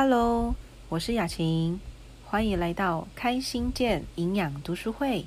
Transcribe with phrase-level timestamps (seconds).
[0.00, 0.54] Hello，
[0.88, 1.80] 我是雅琴，
[2.24, 5.26] 欢迎来到开心健营养读书会。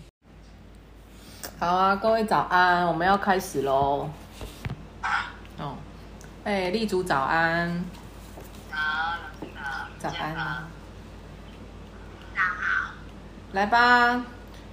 [1.60, 4.10] 好啊，各位早安，我们要开始喽。
[5.58, 5.76] 哦，
[6.46, 7.84] 哎，立足早安。
[8.70, 9.88] 好，老师好。
[10.00, 10.70] 早安啊。
[12.34, 12.94] 大家好。
[13.52, 14.24] 来吧，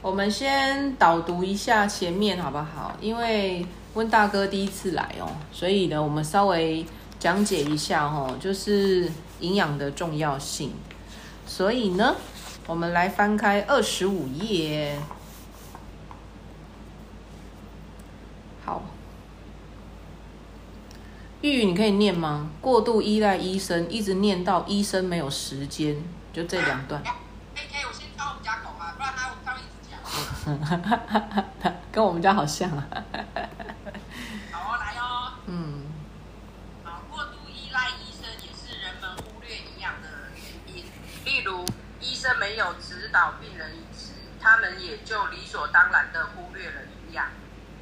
[0.00, 2.94] 我们先导读一下前面好不好？
[3.00, 6.86] 因为温大哥第一次来哦，所以呢，我们稍微
[7.18, 10.74] 讲解一下哦，就是营养的重要性。
[11.46, 12.16] 所以呢，
[12.66, 14.98] 我们来翻开二十五页。
[18.64, 18.82] 好，
[21.40, 22.50] 玉玉，你可以念吗？
[22.60, 25.96] 过度依赖医生，一直念到医生没有时间，
[26.32, 27.02] 就这两段。
[31.90, 32.86] 跟我们家好像啊。
[34.52, 35.32] 好，来哦。
[35.46, 35.82] 嗯。
[36.84, 40.84] 好，过度依赖医生也是人们忽略营养的原因。
[41.24, 41.64] 例如，
[42.00, 47.30] 医生没有指导病人饮食，他们也就理所当然的忽略了营养。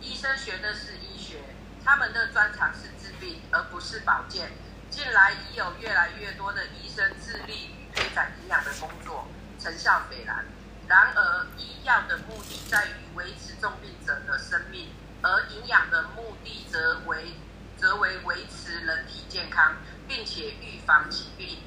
[0.00, 1.42] 医生学的是医学，
[1.84, 4.52] 他们的专长是治病，而不是保健。
[4.88, 9.26] 近来已有越来越多的医生致力于推展营养的工作，
[9.58, 10.44] 成效斐然。
[10.86, 14.90] 然而，医药的目的在于维持重病者的生命，
[15.22, 17.34] 而营养的目的则为
[17.76, 19.50] 则为维持人体健。
[19.50, 19.74] 康，
[20.06, 21.58] 并且预防疾病。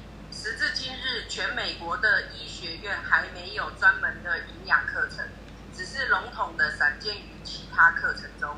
[0.42, 5.22] 时至今日，全美国的医学院还没有专门的营养课程。
[5.76, 8.56] 只是笼统的散见于其他课程中，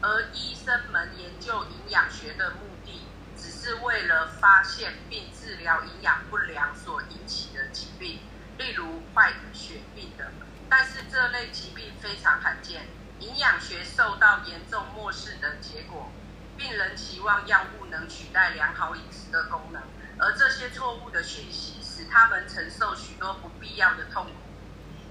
[0.00, 3.02] 而医生们研究营养学的目的，
[3.36, 8.20] 只是为了发现并治疗营养不良所引起的疾病，
[8.56, 10.24] 例如坏血病等。
[10.70, 12.86] 但是这类疾病非常罕见，
[13.18, 16.12] 营养学受到严重漠视的结果，
[16.56, 19.82] 病人期望药物能取代良好饮食的功能，
[20.24, 24.30] 而这些错误的讯息使他们承受许多不必要的痛苦。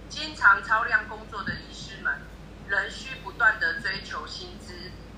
[0.10, 2.12] 经常超量工作的医师们，
[2.68, 4.74] 仍需不断的追求薪资，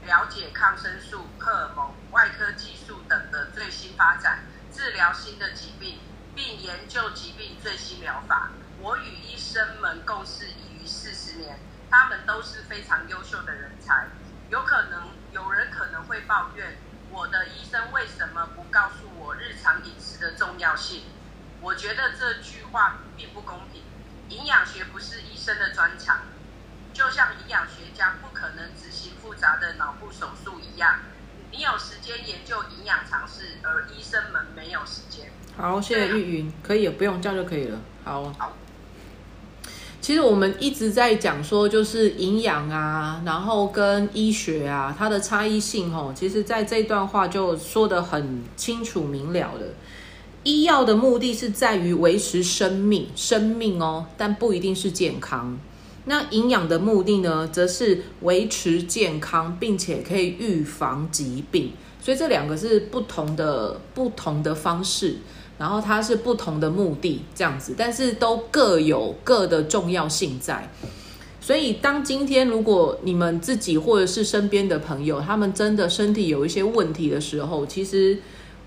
[0.06, 5.98] 了解抗生素、荷尔蒙、外科技术等的最新发展，治疗新的疾病，
[6.36, 8.52] 并研究疾病最新疗法。
[8.82, 11.58] 我与医生们共事已逾四十年，
[11.90, 14.10] 他们都是非常优秀的人才。
[14.50, 16.78] 有可能有人可能会抱怨，
[17.10, 19.08] 我的医生为什么不告诉
[19.66, 21.02] 常饮食的重要性？
[21.60, 23.82] 我觉得这句话并不公平。
[24.30, 26.20] 营养学不是医生的专长，
[26.94, 31.00] 就像营养学家不可能执行复杂的脑部手术一样。
[31.52, 35.32] 你有时间研究营养常识，而医生们没有时间。
[35.58, 37.80] 好，谢谢玉云，可以不用这样就可以了。
[38.04, 38.32] 好。
[38.34, 38.54] 好。
[40.06, 49.66] 其实我们一直在讲说，就是营养啊，然后跟医学啊，它的差异性哦，其实在这段话就说的很清楚明了了。
[50.44, 55.58] 医药的目的是在于维持生命，生命哦，但不一定是健康。
[56.04, 61.72] 那营养的目的呢，则是维持健康，并且可以预防疾病。
[62.00, 65.16] 所以这两个是不同的不同的方式，
[65.58, 70.70] 然后它是不同的目的这样子，但是都各有各的重要性在。
[71.42, 78.18] 所以当今天如果你们自己或者是身边的朋友，他们真的身体有一些问题的时候，其实。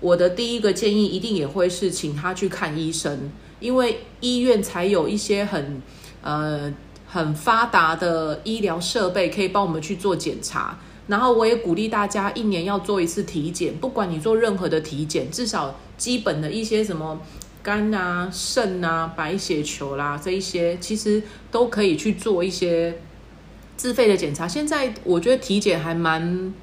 [0.01, 3.29] 我的第一个建议一定也会是请他去看医生，
[3.59, 5.81] 因为医院才有一些很
[6.21, 6.73] 呃
[7.05, 10.79] 很发达的医疗设备可以帮我们去做检查。
[11.09, 17.19] 然后我也鼓励大家一年要做一次体检，不管你做任何的体检，至少基本的一些什么
[17.61, 21.21] 肝啊、肾啊、白血球啦这一些，其实
[21.51, 22.97] 都可以去做一些
[23.75, 24.47] 自费的检查。
[24.47, 26.53] 现在我觉得体检还蛮。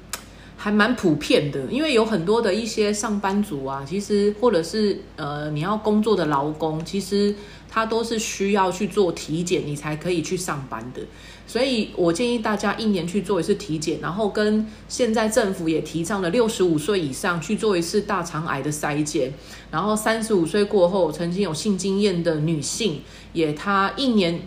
[0.59, 7.35] 还蛮普遍的，因为有很多的一些上班族啊，其实或者是呃你要工作的劳工，其实
[7.69, 11.01] 他都是需要去做体检，你才可以去上班的。
[11.45, 19.33] 所以我建议大家一年去做一次体检，然后跟现在政府也提倡了六十五岁以上去做一次大肠癌的筛检，
[19.71, 23.01] 然后三十五岁过后曾经有性经验的女性，
[23.33, 24.41] 也她一年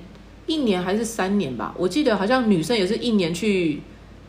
[0.47, 3.81] 一年还是三年吧，我记得好像女生也是一年去。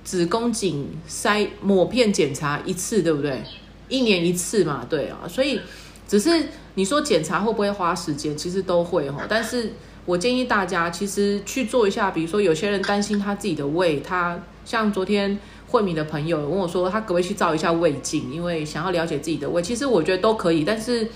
[0.03, 3.39] 子宫颈筛抹片检查一次，对不对？
[3.87, 5.19] 一年一次嘛，对啊。
[5.29, 5.61] 所以
[6.07, 6.31] 只是
[6.75, 9.25] 你说检查会不会花时间，其实都会哈。
[9.27, 9.73] 但是
[10.05, 15.37] 我建议大家其实去做一下，比如说有些人担心他自己的胃，他像昨天
[15.67, 19.61] 慧敏的朋友问我说，他可不可以去照一下胃镜，因为想要了解自己的胃。
[19.61, 21.07] 其实我觉得都可以，但是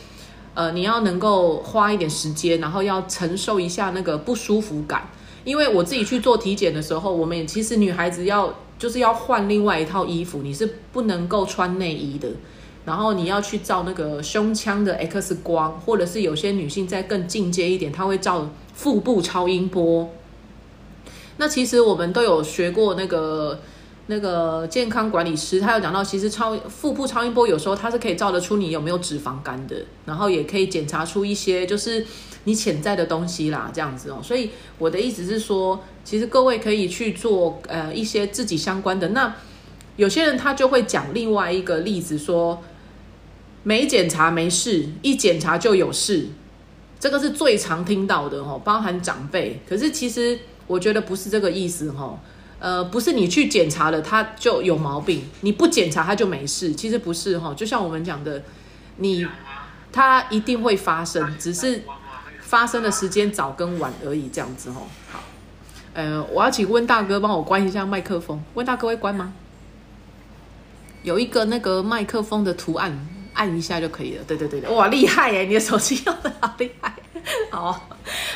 [0.54, 5.10] 呃，你要能够花一点时间，然后要承受一下那个不舒服感。
[5.44, 8.54] 因为我自己去做体检的时候，我们也其实女孩子要。
[8.78, 12.28] 就是要换另外一套衣服，你是不能够穿内衣的，
[12.86, 20.10] 然后你要去照那个胸腔的 X 光，或者是有些女性再更进阶一点，她会照腹部超音波。
[21.38, 23.60] 那其实我们都有学过那个
[24.08, 32.06] 那个健康管理师，他有讲到，其实超腹部超音波有时候它是可以照得出你有没有脂肪肝的，然后也可以检查出一些就是
[32.44, 34.20] 你潜在的东西啦，这样子哦。
[34.24, 39.10] 所以我的意思是说，其实各位可以去做呃一些自己相关的。
[39.10, 39.36] 那
[39.98, 42.62] 有些人他就会讲另外一个例子说，
[43.66, 46.30] 没检查没事，一检查就有事，
[46.98, 49.62] 这个是最常听到的哦，包含长辈。
[49.68, 50.40] 可是其实。
[50.68, 52.20] 我觉得不是这个意思哈，
[52.58, 57.54] 呃，不是你去检查了它就有毛病，你不检查它就没事，其实不是哈。
[57.54, 58.42] 就像我们讲的，
[58.98, 59.24] 你
[59.92, 61.84] 它一定会发生，只是
[62.42, 64.82] 发生的时间早跟晚而已，这样子哈。
[65.12, 65.20] 好，
[65.94, 69.34] 呃，我要请温大哥帮我关一下麦克风，温大哥会关吗？
[71.04, 74.24] 有一个那个麦克风的图案，按一下就可以了。
[74.28, 76.94] 对对对对，哇，厉害哎，你的手机用的好厉害。
[77.50, 77.88] 好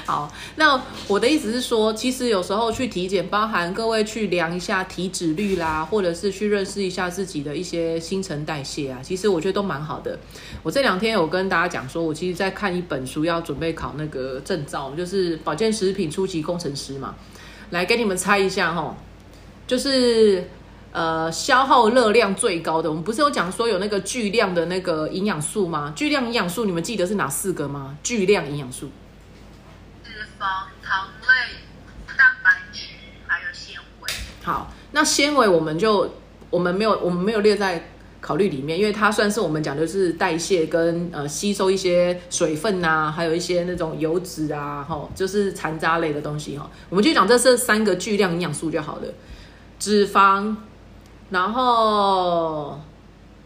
[0.06, 10.18] 好，那我的意思是说，其实有时候去体检，包含各位去量一下体脂率啦，或者是去认识一下自己的一些新陈代谢啊，其实我觉得都蛮好的。
[10.64, 17.14] 我这两天有跟大家讲说，我其实在看一本书，要准备考那个证照，就是保健食品初级工程师嘛。
[17.70, 18.98] 来给你们猜一下哈，
[19.68, 20.50] 就是
[20.92, 25.94] 呃消耗热量最高的，我们不是有讲说有那个巨量的那个营养素吗？
[25.96, 27.98] 巨量营养素你们记得是哪四个吗？
[28.02, 28.90] 巨量营养素。
[30.04, 32.86] 脂肪糖类、蛋白质
[33.28, 34.10] 还有纤维。
[34.44, 36.16] 好，那纤维我们就
[36.50, 46.70] 我们没有我们没有列在考虑里面，因为它算是我们讲的是代谢跟呃吸收一些水分呐，还有一些那种油脂啊，吼，就是残渣类的东西哈。
[46.90, 49.04] 我们就讲这是三个巨量营养素就好了，
[49.78, 50.56] 脂肪，
[51.30, 52.80] 然后。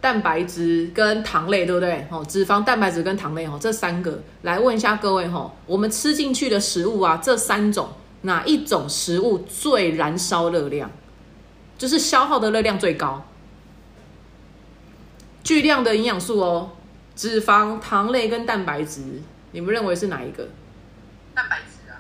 [0.02, 2.06] 蛋白质跟糖类，对不对？
[2.12, 7.94] 哦，脂肪、蛋白质跟糖类，哦，这三个，来问一下各位，哈，我们吃进去的食物啊，这三种
[8.24, 10.92] 哪一种食物最燃烧热量，
[11.78, 13.26] 就是消耗的热量最高？
[15.42, 16.72] 巨量的营养素哦，
[17.16, 19.22] 脂肪、糖类跟蛋白质，
[19.54, 20.50] 你们认为是哪一个？
[21.34, 21.96] 蛋白质啊？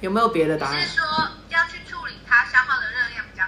[0.00, 0.80] 有没有别的答案？
[0.80, 1.04] 是说
[1.48, 3.42] 要去处理它消耗的热量比较？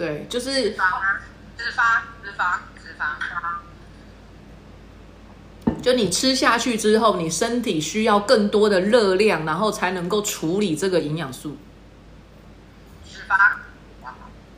[0.00, 1.20] 对，就是脂肪啊。
[1.58, 3.04] 脂肪，脂肪，脂肪，
[5.82, 11.58] 就你吃下去之后，你身体需要更多的热量，然后才能够处理这个营养素。
[13.04, 13.36] 脂肪。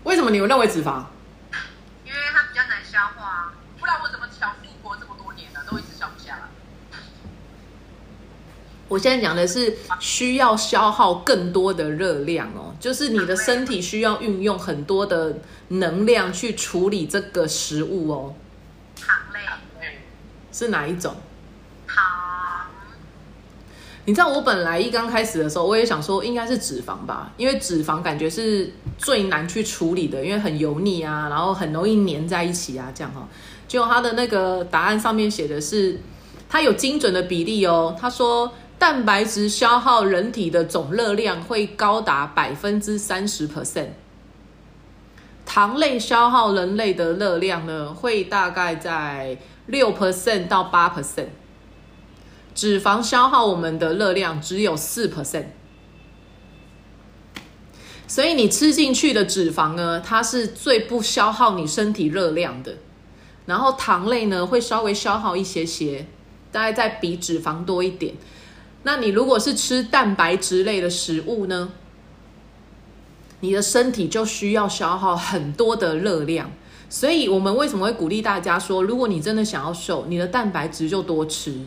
[0.05, 1.07] 为什么你们认为脂肪？
[2.05, 5.59] 因为它比较难消化，不然我怎么强度活这么多年呢？
[5.69, 6.43] 都一直消不下来。
[8.93, 15.39] 我现在讲的是需要消耗更多的热量哦，就是你的身体需要运用很多的。
[15.73, 18.35] 能量去处理这个食物哦，
[18.95, 19.41] 糖类
[20.53, 21.17] 是哪一种？
[21.87, 21.97] 糖。
[24.05, 33.27] 你知道我本来一刚开始的时候，我也想说应该是脂肪吧，因为脂肪感觉是最难去处理的，因为很油腻啊，然后很容易粘在一起啊，这样哈。
[33.67, 35.99] 结果他的那个答案上面写的是，
[36.51, 37.97] 它有精准的比例哦。
[37.99, 38.53] 他说
[38.83, 43.91] 蛋白质消耗人体的总热量会高达百分之三十 percent。
[45.47, 51.29] 糖类消耗人类的热量呢，会大概在六 percent 到八 percent。
[52.57, 55.47] 脂肪消耗我们的热量只有四 percent。
[58.09, 62.75] 所以你吃进去的脂肪呢，它是最不消耗你身体热量的。
[63.47, 66.09] 然后糖类呢，会稍微消耗一些些，
[66.51, 68.17] 大概再比脂肪多一点。
[68.85, 71.71] 那你如果是吃蛋白质类的食物呢？
[73.41, 76.51] 你的身体就需要消耗很多的热量，
[76.89, 81.67] 所以我们为什么会鼓励大家说，如果你真的想要瘦，你的蛋白质就多吃，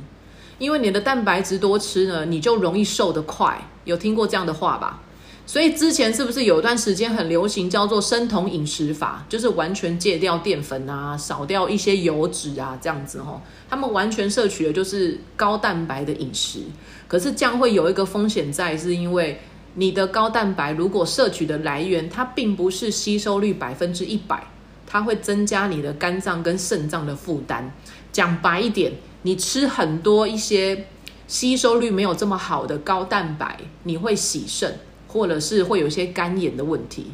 [0.57, 3.69] 因为你的蛋白质多吃呢，你就容易瘦得快。
[3.83, 5.01] 有听过这样的话吧？
[5.45, 16.59] 所以之前是不是有一段时间很流行叫做生酮饮食法，就是完全戒掉淀粉啊，少掉一些油脂啊，这样子哦，他们完全摄取的就是高蛋白的饮食，
[17.07, 19.39] 可是这样会有一个风险在，是因为。
[19.77, 24.41] 你的高蛋白如果摄取的来源，它并不是吸收率百分之一百，
[24.87, 27.69] 它会增加你的肝脏跟肾脏的负担。
[28.13, 30.85] 讲白一点，你吃很多一些
[31.27, 34.79] 吸收率没有这么好的高蛋白，你会洗肾，
[35.15, 37.07] 或者是会有一些肝炎的问题。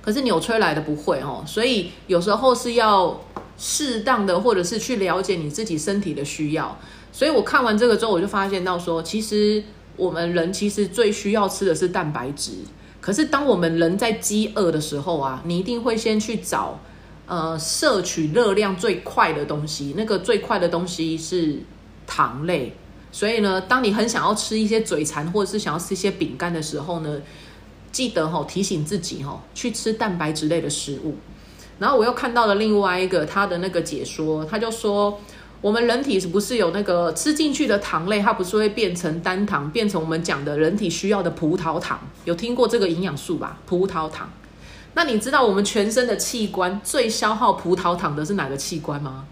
[0.00, 3.20] 可是纽崔莱的不会哦，所以有时候是要
[3.58, 6.78] 适当的，或者是去了解你自己身体的需要。
[7.12, 9.62] 所以我看完这个之后，我就发现到说，其实。
[9.98, 12.52] 我们人其实最需要吃的是蛋白质，
[13.00, 16.78] 可是当我们人在饥饿的时候啊，你一定会先去找
[17.26, 21.60] 呃摄取热量最快的东西，那个最快的东西是
[22.06, 22.76] 糖类。
[23.16, 27.18] 所以呢，当你很想要吃一些嘴馋，或者是想要吃一些饼干的时候呢，
[27.90, 31.14] 记得哈提醒自己哈去吃蛋白质类的食物。
[31.78, 35.18] 然后我又看到了另外一个他的那个解说，他就说
[35.62, 41.98] 我们人体是不是有那个吃进去的糖类，它不是会变成单糖，变成我们讲的人体需要的葡萄糖？
[42.26, 43.58] 有听过这个营养素吧？
[43.64, 44.30] 葡萄糖。
[44.92, 49.24] 那你知道我们全身的器官最消耗葡萄糖的是哪个器官吗？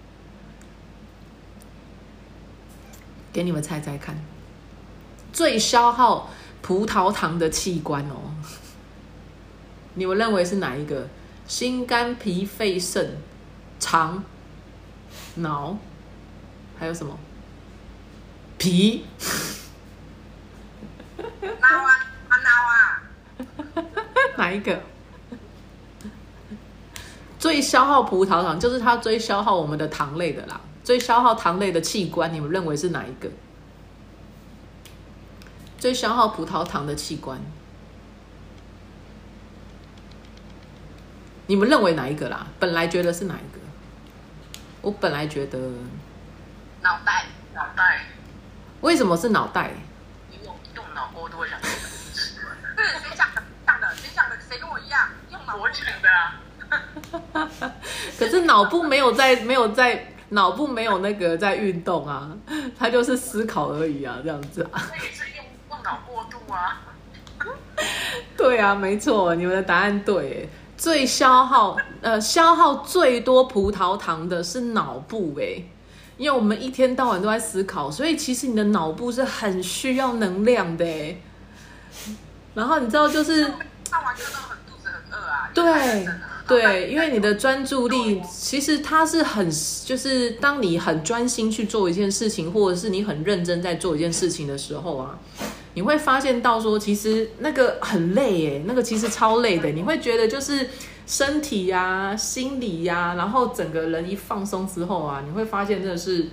[3.34, 4.16] 给你们猜猜看，
[5.32, 6.30] 最消耗
[6.62, 8.30] 葡萄糖的器官哦，
[9.94, 11.08] 你们认为是哪一个？
[11.48, 13.18] 心、肝、脾、肺、肾、
[13.80, 14.22] 肠、
[15.34, 15.76] 脑，
[16.78, 17.18] 还有什么？
[18.56, 19.04] 脾？
[21.18, 21.90] 脑啊，
[22.30, 23.02] 脑啊！
[24.38, 24.80] 哪一个？
[27.40, 30.60] 最消耗葡萄糖，就是它最消耗我们的糖类的啦。
[30.84, 33.30] 最消耗糖类的器官，你们认为是哪一个？
[35.78, 37.40] 最消耗葡萄糖的器官，
[41.46, 42.46] 你们认为哪一个啦？
[42.60, 43.60] 本来觉得是哪一个？
[44.82, 45.58] 我本来觉得
[46.82, 47.24] 脑袋，
[47.54, 48.04] 脑袋。
[48.82, 49.72] 为什么是脑袋？
[50.30, 52.38] 你用用脑过多想吃。
[52.76, 53.42] 对，谁讲的？
[53.66, 54.36] 讲的，谁讲的？
[54.46, 55.56] 谁跟我一样用脑？
[55.56, 56.40] 我讲的啊。
[58.18, 60.13] 可是脑部没有在，没有在。
[60.34, 62.30] 脑部没有那个在运动啊，
[62.78, 64.82] 他就是思考而已啊，这样子啊。
[64.90, 66.82] 那也是用用脑过度啊。
[68.36, 70.48] 对啊，没错，你们的答案对。
[70.76, 75.62] 最消耗呃消耗最多葡萄糖的是脑部哎，
[76.18, 81.16] 因为我们一天到晚都在思考，所以其实你的脑部是很需要能量的哎。
[82.54, 84.53] 然后你知道就是上完课都很肚子很
[85.14, 85.50] 饿啊。
[85.54, 86.08] 对。
[86.46, 89.50] 对，因为你的专注力其实它是很，
[89.82, 95.18] 就是当你很专心去做一件事情，或者是你很认真在做一件事情的时候啊，
[95.72, 99.70] 你会发现到说，其实那个很累耶，那个其实超累的。
[99.70, 100.68] 你会觉得就是
[101.06, 106.26] 身体呀、心理呀，然后整个人一放松之后啊，你会发现真的是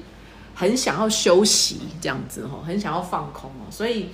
[0.53, 3.63] 很想要休息这样子哦，很想要放空哦。
[3.71, 4.09] 所以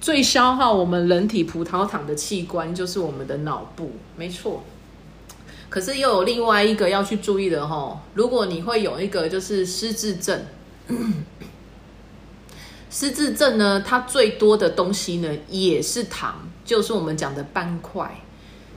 [0.00, 4.62] 最消耗我们人体葡萄糖的器官就是我们的脑部，没错。
[5.68, 10.40] 可是又有另外一个要去注意的哈，如果你会有一个就是失智症，
[12.90, 18.22] 失智症呢，它最多的东西呢也是糖，就是我们讲的斑块，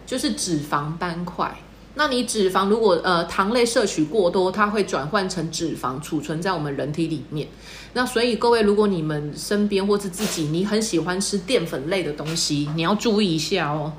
[0.06, 1.56] 就是脂肪斑块。
[1.94, 7.48] 那你脂肪如果呃糖类摄取过多，它会转换成脂肪储存在我们人体里面。
[7.94, 13.92] 那所以各位，如果你们身边或是自己你很喜欢吃淀粉类的东西，你要注意一下哦，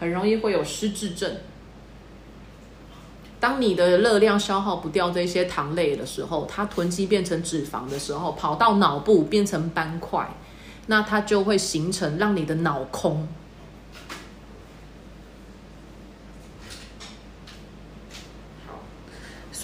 [0.00, 1.36] 很容易会有失智症。
[3.38, 10.34] 当你的热量消耗不掉这些糖类的时候，它囤积变成脂肪的时候，跑到脑部变成斑块，
[10.86, 13.28] 那它就会形成让你的脑空。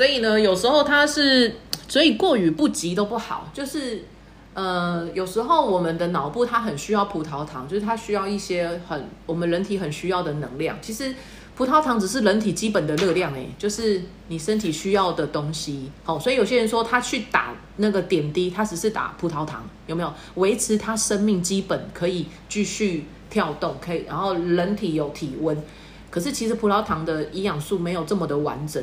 [0.00, 3.50] 所以呢，有时候它是，所以过于不及都不好。
[3.52, 4.02] 就是，
[4.54, 10.78] 呃，有时候我们的脑部它很需要葡萄糖，就是它需要一些很我们人体很需要的能量。
[10.80, 11.14] 其实。
[11.54, 15.90] 葡萄糖只是人体基本的热量，哎，就是你身体需要的东西。
[16.04, 25.62] 好，所以有些人说他去打那个点滴，他只是打葡萄糖，有没有维持他生命基本可以继续跳动，可以，然后人体有体温。
[26.08, 28.82] 可是其实葡萄糖的营养素没有这么的完整，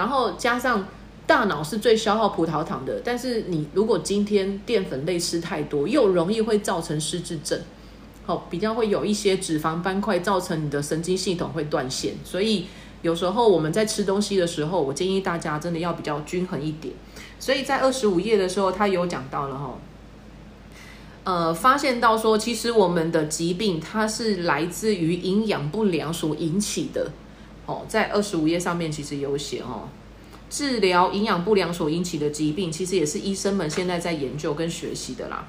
[0.00, 0.86] 然后加上
[1.26, 7.60] 大脑是最消耗葡萄糖的，但是你如果今天淀粉类吃太多，又容易会造成失智症。
[8.24, 12.64] 好，比较会有一些脂肪斑块，造成你的神经系统会断线，所以
[13.02, 16.94] 有时候我们在吃东西的时候，我建议大家真的要比较均衡一点。
[17.38, 19.78] 所以在二十五页的时候，他有讲到了哈，
[21.24, 27.10] 呃，发现到说，其实我们的疾病它是来自于营养不良所引起的。
[27.70, 29.86] 哦，在二十五页上面其实有写哦，
[30.50, 35.46] 治疗营养不良所引起的疾病，其实也是医生们现在在研究跟学习的啦。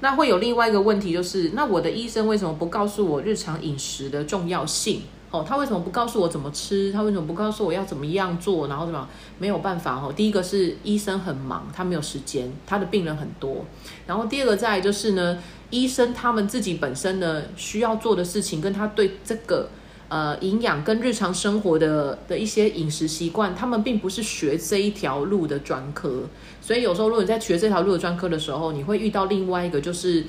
[0.00, 5.00] 那会有另外一个问题，就是那我的医生为什么不告诉我日常饮食的重要性？
[5.30, 6.92] 哦，他为什么不告诉我怎么吃？
[6.92, 8.68] 他为什么不告诉我要怎么样做？
[8.68, 9.94] 然后怎么没有办法？
[9.94, 13.64] 哦，第一个是医生很忙，他没有时间，他的病人很多。
[14.06, 15.38] 然后第二个再就是呢，
[15.70, 19.70] 医生他们自己本身呢需要做的事情，跟他对这个。
[20.12, 26.24] 呃，营养跟日常生活的的一些饮食习惯，他们并不是学这一条路的专科，
[26.60, 30.26] 所以有时候如果你在学这条路的专科的时候，你会遇到另外一个，就是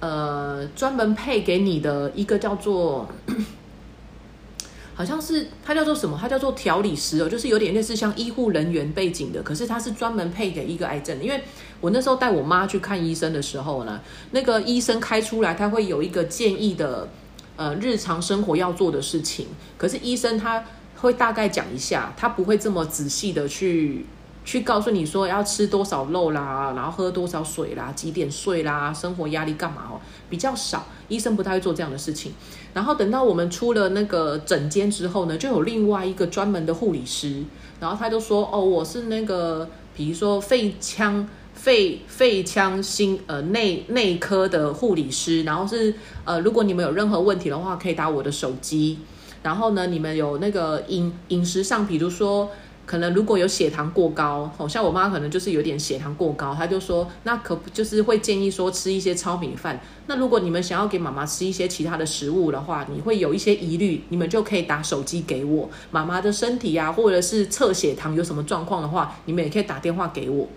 [0.00, 3.08] 呃，专门配给你的一个叫做
[4.94, 6.18] 好像是他叫做什么？
[6.20, 11.18] 他叫做调理师哦，就是有点类似像医护人员背景的，可是他是专门配给一个癌症。
[11.22, 11.40] 因为
[11.80, 13.98] 我那时候带我妈去看医生的时候呢，
[14.32, 17.08] 那个医生开出来他会有一个建议的，
[17.56, 19.46] 呃，日常生活要做的事情。
[19.76, 20.64] 可是医生他
[20.96, 24.06] 会大概讲一下，他不会这么仔细的去。
[24.44, 30.00] 去告诉你说要吃多少肉啦，然后喝多少水啦，几点睡啦，生活压力干嘛哦？
[30.28, 32.32] 比较少，医生不太会做这样的事情。
[32.74, 37.44] 然后等到我们出了那个诊间之后呢，就有另外一个专门的护理师，
[37.78, 41.28] 然后他就说：“哦，我是那个，比如说肺腔、
[41.62, 48.98] 肺肺腔心呃内内科的护理师，然后是呃，如果你们有任何问题的话，可以打我的手机。
[49.44, 52.50] 然后呢，你们有那个饮饮食上，比如说。”
[52.84, 59.80] 可能如果有血糖过高，好像我妈可能就是有点血糖过高，她就说那可就是会建议说吃一些糙米饭。
[60.08, 65.70] 那如果你们想要给妈妈吃一些其他的食物的话，你会有一些疑虑，你们就可以打手机给我。
[65.92, 70.48] 妈妈的身体啊，或者是测血糖有什么状况的话，你们也可以打电话给我。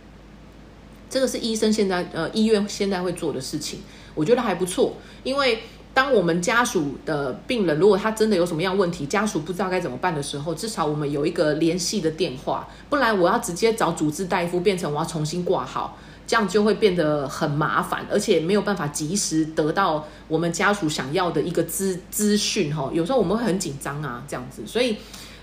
[1.16, 3.80] 这个是医生现在呃医院现在会做的事情，
[4.14, 5.60] 我觉得还不错，因为。
[5.94, 22.92] 当我们家属的病人如果他真的有什么样问题，家属不知道该怎么办的时候，至少我们有一个联系的电话，不然我要直接找主治大夫，变成我要重新挂号，这样就会变得很麻烦，而且没有办法及时得到我们家属想要的一个资资讯哈。
[22.92, 24.98] 有时候我们会很紧张啊，这样子，所以。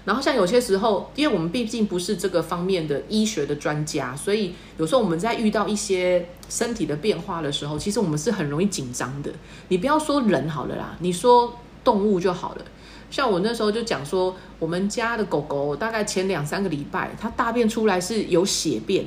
[0.05, 9.31] 然后像有些时候，因为我们毕竟不是这个方面的医学的专家，所以有时候我们在遇到一些身体的变化的时候，其实我们是很容易紧张的。
[9.69, 12.65] 你不要说人好了啦，你说动物就好了。
[13.11, 19.05] 像我那时候就讲说，我们家的狗狗大概前两三个礼拜，它大便出来是有血便。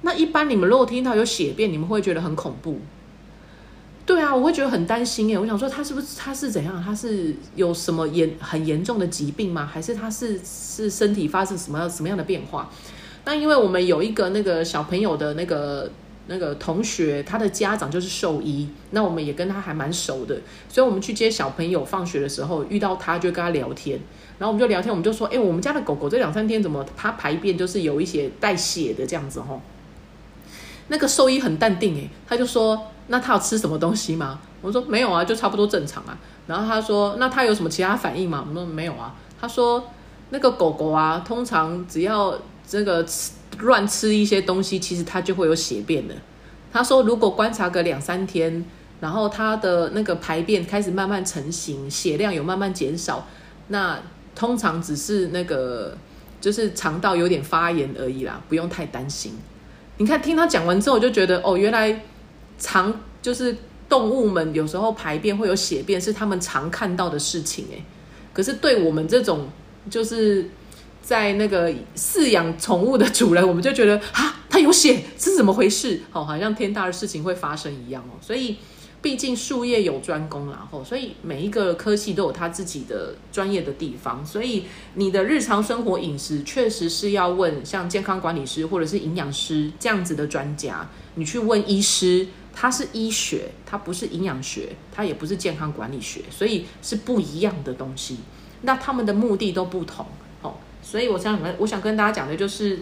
[0.00, 2.80] 那一般你们如果听到有血便，你们会觉得很恐怖。
[4.04, 5.38] 对啊，我会觉得很担心耶。
[5.38, 6.82] 我想说，他是不是他是怎样？
[6.84, 9.64] 他是有什么严很严重的疾病吗？
[9.64, 12.68] 还是他是是身体发生什么什么样的变化？
[13.24, 15.88] 那因为我们有一个那个小朋友的那个
[16.26, 24.00] 那个同学，他的家长就是兽医，那我们也跟他还蛮熟的，所以我们去接小朋友放学的时候遇到他，就跟他聊天，
[24.38, 29.60] 然后我们就聊天，我们就说，哎，我们家的狗狗这两三天怎么它排便就是有一些带血的这样子吼。
[30.88, 39.84] 那个兽医很淡定诶，他就说：“那他有吃什么东西吗？”我说：“没有啊，就差不多正常啊。”然后他说：“那他有什么其他反应吗？”我说：“没有啊。”他说
[40.30, 42.36] ：“那个狗狗啊，通常只要
[42.66, 46.14] 这个吃乱吃一些东西，其实它就会有血便的。”
[46.72, 48.64] 他说：“如果观察个两三天，
[49.00, 53.26] 然后它的那个排便开始慢慢成型，血量有慢慢减少，
[53.68, 53.98] 那
[54.34, 55.96] 通常只是那个
[56.40, 59.36] 就是肠道有点发炎而已啦，不用太担心。”
[59.98, 62.02] 你看，听他讲完之后，我就觉得哦，原来
[62.62, 63.54] 常就是
[63.88, 67.84] 动物们有时候排便会有血便，是他们常看到的事情哎。
[68.32, 69.48] 可是对我们这种
[69.90, 70.48] 就是
[71.02, 76.00] 在那个饲养宠物的主人，我们就觉得啊，它有血是怎么回事？
[76.12, 78.14] 哦，好像天大的事情会发生一样哦。
[78.22, 78.56] 所以。
[79.02, 84.62] 毕竟术业有专攻，然后所以每一个科系都有他自己的专业的地方，所以
[84.94, 98.18] 你的日常生活饮食确实是要问像健康管理师或者是营养师这样子的专家，你去问医师，它是医学，它不是营养学，它也不是健康管理学，所以是不一样的东西。
[98.62, 100.06] 那他们的目的都不同
[100.42, 102.80] 哦，所以我想跟我想跟大家讲的就是，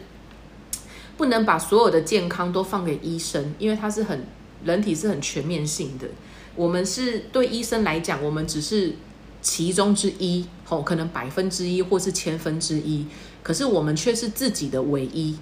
[1.16, 4.26] 不能把所有的健康都放给医生，因为他是很。
[4.62, 6.06] 人体是很全面性的，
[6.54, 8.94] 我们是对医生来讲，我们只是
[9.40, 13.06] 其中之一，哦，可能百分之一或是千分之一，
[13.42, 15.38] 可是我们却是自己的唯一。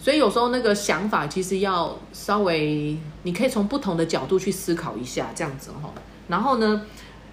[0.00, 5.92] 所以有时候那个想法其实要稍微，你可以从不同的角度去思考一下，这样子吼。
[6.28, 6.82] 然后呢，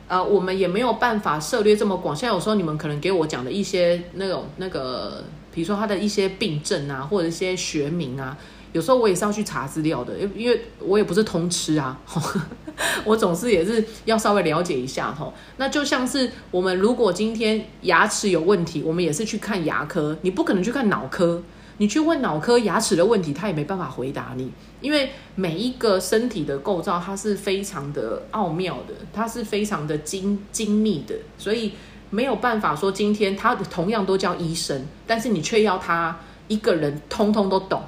[0.09, 2.13] 呃，我们也没有办法涉猎这么广。
[2.13, 8.37] 像有时候你们可能给我讲的一些那种那个，比如说他的一些病症啊，或者一些学名啊。
[8.73, 11.97] 有时候我也是要去查资料的，因因为我也不是通吃啊，
[13.05, 15.33] 我总是也是要稍微了解一下哈。
[15.55, 21.41] 那就像是我们如果今天牙齿有问题，我们也是去看牙科，你不可能去看脑科，
[21.77, 31.73] 你去问脑科牙齿的问题，他也没办法回答你，因为每一个身体的构造它是非常的奥妙的，它是非常的精精密的，所以
[32.09, 37.83] 没有办法说今天他同样都叫医生，但是你却要他一个人通通都懂。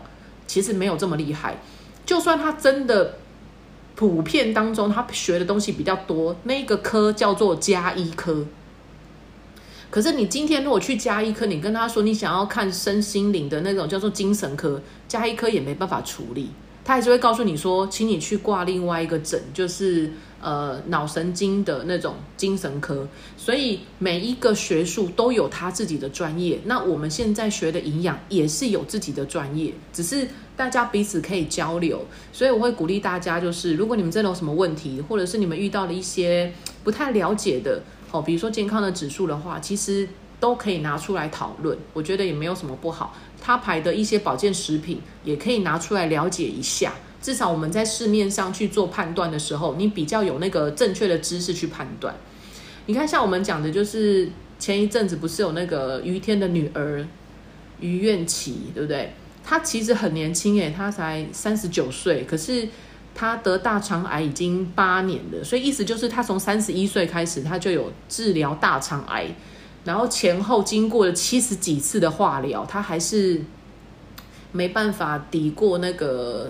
[0.45, 1.58] 其实没有这么厉害，
[2.06, 3.15] 就算他真的
[3.95, 8.45] 普遍当中他学的东西比较多，那个科叫做加医科。
[9.91, 16.49] 可是你今天如果去加医科，你跟他说你想要看身心灵的那种叫做精神科，加医科也没办法处理，
[16.86, 26.60] 他还是会告诉你说，请你去挂另外一个诊，就是呃脑神经的那种精神科，所以每一个学术都有他自己的专业。
[26.65, 32.06] 那我们现在学的营养也是有自己的专业，只是大家彼此可以交流。
[32.32, 40.08] 所以我会鼓励大家，就是如果你们真的有什么问题，或者是你们遇到了一些不太了解的，哦，比如说健康的指数的话，其实
[40.39, 41.78] 都可以拿出来讨论。
[41.93, 43.15] 我觉得也没有什么不好。
[43.41, 46.93] 他排的一些保健食品也可以拿出来了解一下。
[47.22, 52.15] 至少我们在市面上去做判断的时候，你比较有那个正确的知识去判断。
[52.86, 57.06] 你看，像我们讲的，就是前一阵子不是有那个于天的女儿
[57.80, 59.13] 于愿琪，对不对？
[59.43, 62.67] 她其实很年轻诶，她才三十九岁，可是
[63.19, 69.27] 他得大肠癌已经八年了，所以意思就是他从三十一岁开始，他就有治疗大肠癌，
[69.84, 73.41] 然后前后经过了七十几次的化疗，他还是
[74.53, 76.49] 没办法抵过那个。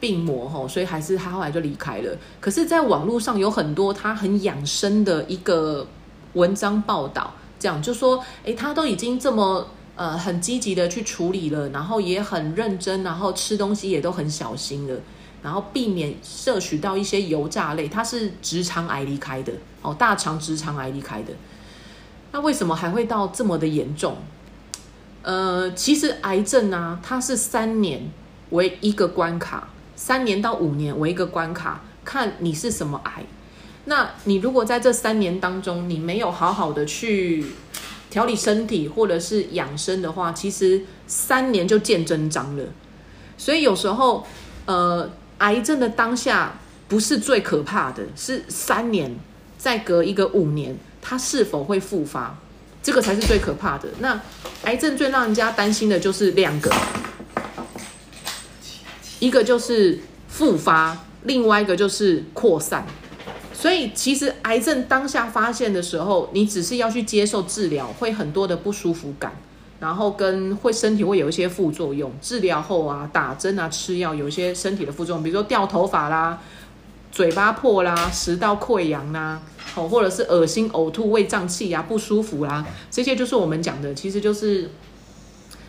[0.00, 2.16] 病魔吼，所以还是他后来就离开了。
[2.40, 5.84] 可是，在网络上有很多他很养生的一个
[6.34, 15.00] 文章报道，这样就说，诶，他都已经这么呃很积极的去处理了，然后也很认真，然后吃东西也都很小心了，
[15.42, 17.88] 然后避免摄取到一些油炸类。
[17.88, 21.32] 它是直肠癌离开的哦，大肠直肠癌离开的。
[22.32, 24.16] 那为什么还会到这么的严重？
[25.22, 28.10] 呃，其实癌症啊，它是三年
[28.50, 29.68] 为一个关卡。
[29.96, 33.24] 三年到五年为一个关卡，看你是什么癌。
[33.86, 37.44] 那你如果在这三年当中，你没有好好的去
[38.10, 42.64] 调理身体或者是养生的话，其实三年就见真章了。
[43.36, 44.24] 所以有时候，
[44.66, 49.14] 呃，癌症的当下不是最可怕的，是三年
[49.56, 52.38] 再隔一个五年，它是否会复发，
[52.82, 53.88] 这个才是最可怕的。
[54.00, 54.20] 那
[54.64, 56.72] 癌症最让人家担心的就是两个。
[59.20, 59.98] 一个就是
[60.28, 62.86] 复发，另外一个就是扩散。
[63.52, 69.32] 所以其实癌症当下发现的时候，你只是要去接受治疗，会很多的不舒服感，
[69.80, 72.12] 然后跟会身体会有一些副作用。
[72.20, 76.40] 治疗后啊，打针啊，吃药，有一些身体的副作用，比如说掉头发啦、
[77.12, 79.40] 嘴巴破啦、食道溃疡啦，
[79.74, 84.70] 哦，或者是恶心、呕吐、胃胀气啊、不舒服啦，这些就是我们讲的，其实就是。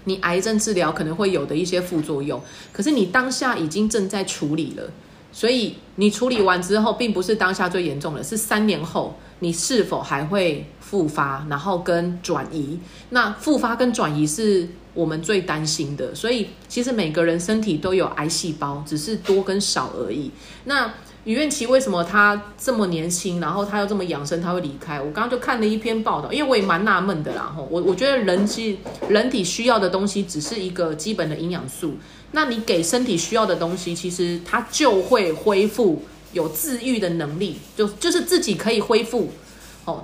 [0.05, 2.41] 你癌症治疗可能会有的一些副作用，
[2.71, 4.83] 可是你当下已经正在处理了，
[5.31, 12.79] 所以你处理完之后，并不是当下最严重的，是三年后你是否还会复发，然后跟转移。
[13.11, 20.31] 那复发跟转移是我们最担心的，所以其实每个人身体都有癌细胞，只是多跟少而已。
[20.63, 20.91] 那
[21.25, 24.99] 于愿琪为什么他这么年轻，然后他又这么养生，他会离开？
[24.99, 27.53] 我刚刚就看了一篇报道，因为我也蛮纳闷的啦。
[27.55, 28.75] 吼，我我觉得人是
[29.09, 31.93] 人体需要的东西只是一个基本的营养素，
[32.31, 36.01] 那你给身体需要的东西，其实它就会恢复，
[36.33, 39.29] 有自愈的能力，就就是自己可以恢复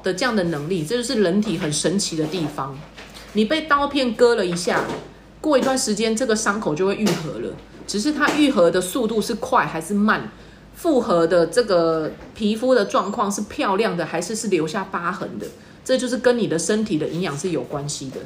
[0.04, 2.78] 的这样的能力，这就是人体很神奇的地方。
[3.34, 4.84] 你被刀片割了一下，
[5.42, 7.54] 过一段时间这个伤口就会愈合了，
[7.86, 10.32] 只是它愈合的速度是快还是慢？
[10.76, 15.48] 复合的这个皮肤的状况是漂亮的，还是是留下疤痕的？
[15.86, 18.18] 这就是跟你的身体的营养是有关系的。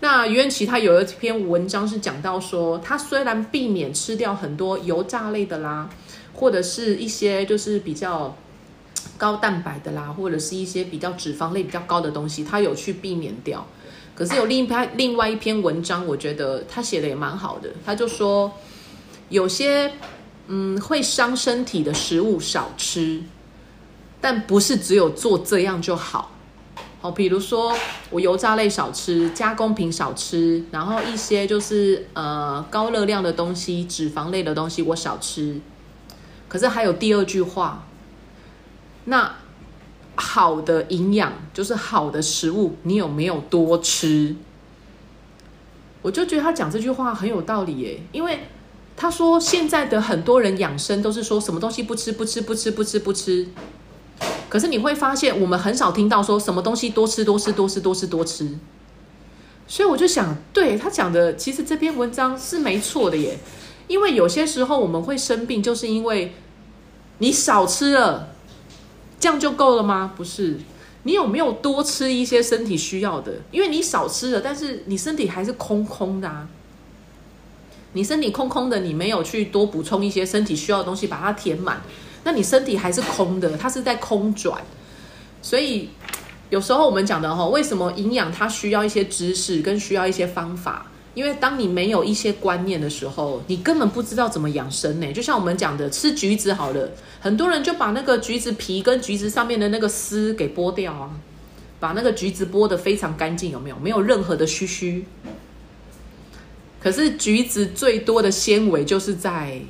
[0.00, 5.90] 那袁琪他有一篇文章是讲到说，他虽然避免吃掉很多油炸类的啦，
[6.32, 8.36] 或者是一些就是比较
[9.20, 13.66] 高蛋白的啦，或者是一些比较脂肪类比较高的东西，他有去避免掉。
[14.14, 17.68] 可是有另一篇另外一篇文章，我觉得他写的也蛮好的。
[17.84, 18.50] 他就说
[19.28, 19.92] 有些。
[20.52, 23.22] 嗯，会伤身体的食物少吃，
[24.20, 26.32] 但不是只有做这样就好。
[27.00, 27.72] 好，比如说
[28.10, 35.60] 我油炸类少吃，加工品少吃，然后一些就是呃高热量的东西、脂肪类的东西我少吃。
[36.48, 37.86] 可是还有第二句话，
[39.04, 39.34] 那
[40.14, 44.36] 好的营养就是好的食物，你有没有多吃？
[46.02, 48.40] 我就觉得他讲这句话很有道理耶，因为。
[48.96, 53.48] 他说：“现在的很多人养生都是说什么东西不吃不吃不吃不吃不吃，
[54.50, 58.58] 可是你会发现，我们很少听到说什么东西多吃多吃多吃多吃多吃。
[59.66, 63.38] 所以我就想，对他讲的，其实这篇文章是没错的耶。
[63.88, 66.34] 因为有些时候我们会生病，就是因为
[67.18, 68.29] 你少吃了，
[69.20, 70.12] 这样就够了吗？
[70.16, 70.58] 不是，
[71.04, 73.34] 你有没有多吃一些身体需要的？
[73.52, 76.48] 因为你少吃了，但是你身体还是空空的啊。”
[77.92, 81.82] 你身体空空的，你没有去多补充一些身体需要的东西，把它填满，
[82.22, 84.62] 那你身体还是空的，它是在空转。
[85.42, 85.88] 所以
[86.50, 90.86] 有时候我们讲的哈，为什么营养它需要一些知识跟需要一些方法？
[91.14, 95.12] 因为当你没有一些观念的时候，你根本不知道怎么养生呢。
[95.12, 101.10] 就像我们讲的，吃橘子好了，很多人就把那个橘子皮跟橘子上面的那个丝给剥掉啊，
[101.80, 103.76] 把那个橘子剥得非常干净，有没有？
[103.78, 105.04] 没有任何的须须。
[106.80, 109.60] 可是橘子最多的纤维就是在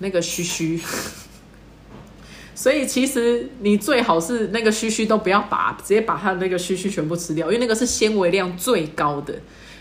[0.00, 0.78] 那个须须，
[2.54, 9.34] 所以其实你最好是那个须须都不要拔，直接把它的那个须须全部吃掉，因为那个是纤维量最高的。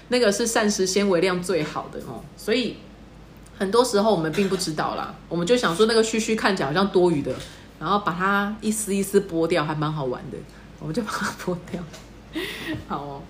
[0.10, 2.78] 那个是膳食纤维量最好的哦，所以
[3.58, 7.34] 很多时候我们并不知道啦，我们就想说那个须须看起来好像多余的，
[7.80, 10.38] 然后把它一丝一丝剥掉，还蛮好玩的，
[10.80, 11.82] 我们就把它剥掉。
[12.88, 13.22] 好哦，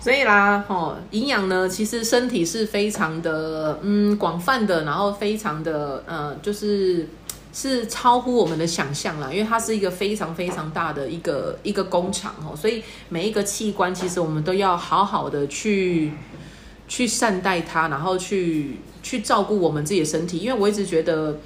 [0.00, 7.08] 所以啦，哦，营养呢，其实身体是非常的嗯广泛的，然后非常的呃就是。
[7.52, 16.12] 是超乎我们的想象啦，因为它是一个非常非常大的一个一个工厂哦，所以每一个器官其实我们都要好好的去
[16.88, 20.38] 去善待它，然后去去照顾我们自己的身体。
[20.38, 21.38] 因为我一直觉得，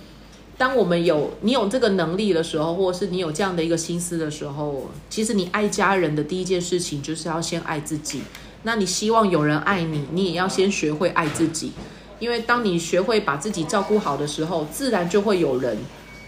[0.56, 8.22] 当我们有你有这个能力的时候，或者是你有这样的一个心思的时候，其实你爱家人的第一件事情就是要先爱自己。
[8.62, 11.72] 那你希望有人爱你，你也要先学会爱自己。
[12.18, 15.76] 因为当你学会把自己照顾好的时候，自然就会有人，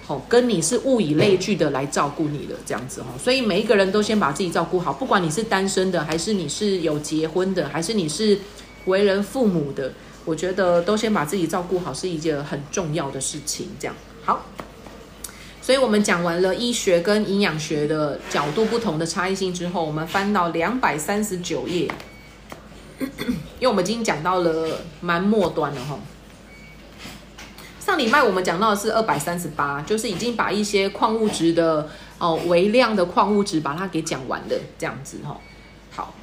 [0.04, 3.08] 好跟你是物以类聚的来照顾你的这样子哈。
[3.18, 8.38] 所以每一个人都先把自己照顾好，不管你是单身的，还是你是有结婚的，还是你是
[8.86, 9.92] 为人父母的，
[10.24, 13.68] 我觉得都先把自己照顾好是一件很重要的事情。
[13.78, 14.44] 这样好，
[15.62, 21.90] 所以我们讲完了医学跟营养学的角度不同的差异性之后，我们翻到两百三十九页。
[23.58, 25.98] 因为我们已经讲到了蛮末端了哈，
[27.78, 35.40] 上礼拜我们讲到的是二百三十八，就是已经把一些矿物质的哦微量的矿物质把它给讲完了，这样子哈。
[35.94, 36.14] 好，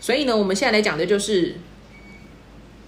[0.00, 1.58] 所以呢，我们现在来讲的就是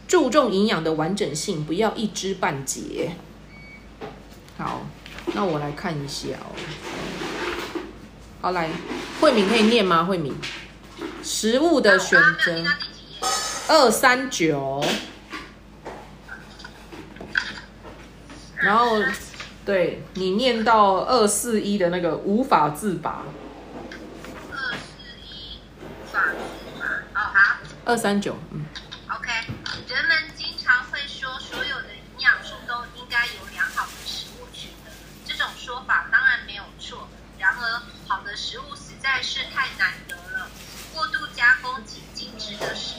[0.09, 3.13] 注重营养的完整性，不要一知半解。
[4.59, 4.87] 好，
[5.35, 6.57] 那我来看一下哦。
[8.41, 8.71] 好，来，
[9.21, 10.05] 慧敏可以念吗？
[10.05, 10.35] 慧敏。
[11.23, 12.65] 食物的选择，
[13.69, 14.85] 二三九，
[18.57, 19.03] 然后
[19.65, 23.25] 对你念到二四一的那个无法自拔，
[24.53, 26.87] 二四一无法自拔，
[27.21, 28.65] 哦好，二三九，嗯
[29.09, 29.31] ，OK，
[29.89, 34.93] 人们经常会说所有的营养素都应该由良好的食物取得，
[35.27, 40.36] 这种说法当然没有错，然而好的食物实在是太难得了。
[40.97, 42.96] 过度加工及精致的食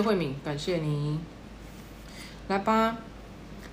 [0.00, 1.18] 慧敏，感谢你。
[2.48, 2.96] 来吧，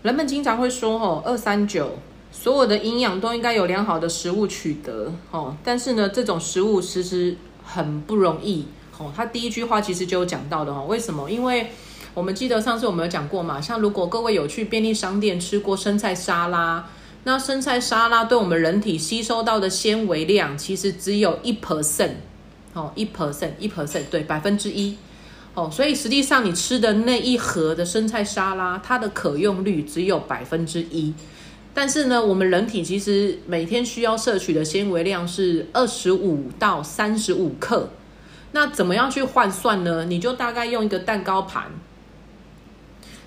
[0.04, 1.98] 人们经常会说，吼，二三九，
[2.32, 8.66] 所有的营养都应该有良好的食物取得，哦，但是呢，这种食物其实很不容易，
[9.00, 9.12] 哦。
[9.16, 11.30] 他第一句话其实就有讲到的，哦，为什么？
[11.30, 11.72] 因为
[12.13, 16.88] 我们记得上次我们有讲过嘛，像如果各位有去便利商店吃过生菜沙拉，
[17.24, 22.13] 那生菜沙拉对我们人体吸收到的纤维量其实只有一 percent，
[22.74, 24.98] 哦，一 percent，一 percent，对，百分之一。
[25.58, 31.12] 哦，所以实际上你吃的那一盒的生菜沙拉，它的可用率只有百分之一。
[31.74, 37.89] 但是呢，我们人体其实每天需要摄取的纤维量是二十五到三十五克。
[38.52, 40.06] 那怎么样去换算呢？
[40.06, 41.72] 你就大概用一个蛋糕盘，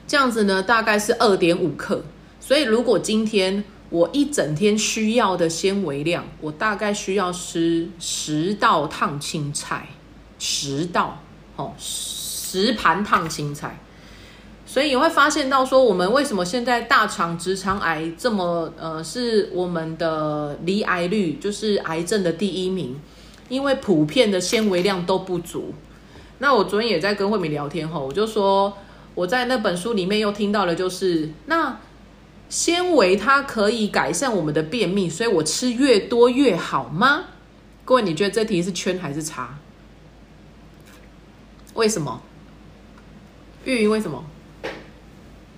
[0.07, 2.05] 这样子呢，大概是二点五克。
[2.39, 9.89] 所以如果今天我一整天需要的纤维量，我大概需要吃十道烫青菜，
[10.39, 11.21] 十道
[11.57, 11.75] 哦，
[12.51, 13.79] 十盘烫青菜。
[14.67, 23.01] 所以你会发现到说，我们为什么现在大肠直肠癌这么呃，是我们的离癌率就是癌症的第一名，
[23.49, 25.75] 因为普遍的纤维量都不足。
[26.39, 28.73] 那我昨天也在跟慧敏聊天吼，我就说
[29.15, 31.79] 我在那本书里面又听到了，就是那
[32.49, 37.25] 纤维它可以改善我们的便秘，所以我吃越多越好吗？
[37.85, 39.59] 各位，你觉得这题是圈还是叉？
[41.75, 42.23] 为什么？
[43.65, 44.25] 玉云为什么？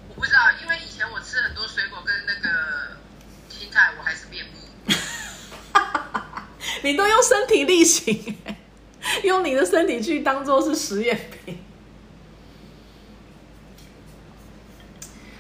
[0.09, 2.97] 我不知道，因为以前我吃很多水果跟那个
[3.49, 4.51] 青菜，我还是便秘。
[6.83, 8.37] 你都用身体力行，
[9.23, 11.59] 用你的身体去当做是实验品。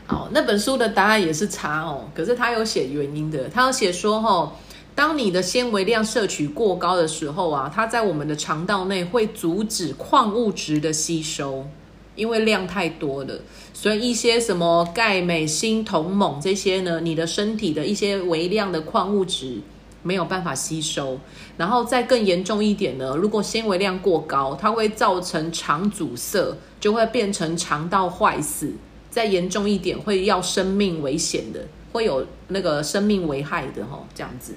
[0.06, 4.52] 好，那本书的答案也是差哦，可是他有写原因的，他有写说哦，
[4.94, 11.66] 当你的纤维量摄取过高的时候啊，它在我们的肠道内会阻止矿物质的吸收，
[12.14, 13.40] 因为量太多了，
[13.72, 19.60] 所以一些什么钙、镁、锌、铜、锰这些呢，你的身体的一些微量的矿物质
[20.02, 21.18] 没有办法吸收，
[21.56, 28.72] 然后再更严重一点呢，如果纤维量过高，它会造成肠阻塞，就会变成肠道坏死。
[29.10, 31.60] 再严重一点，会要生命危险的，
[31.92, 34.54] 会有那个生命危害的哈，这样子。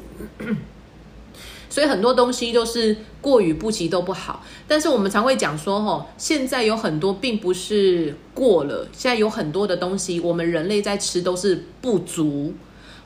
[1.76, 12.54] 所以很多东西都是过与不及都不好，但是我们常会讲说，哈，现在有很多并不是过了，现在有很多的东西，我们人类在吃都是不足，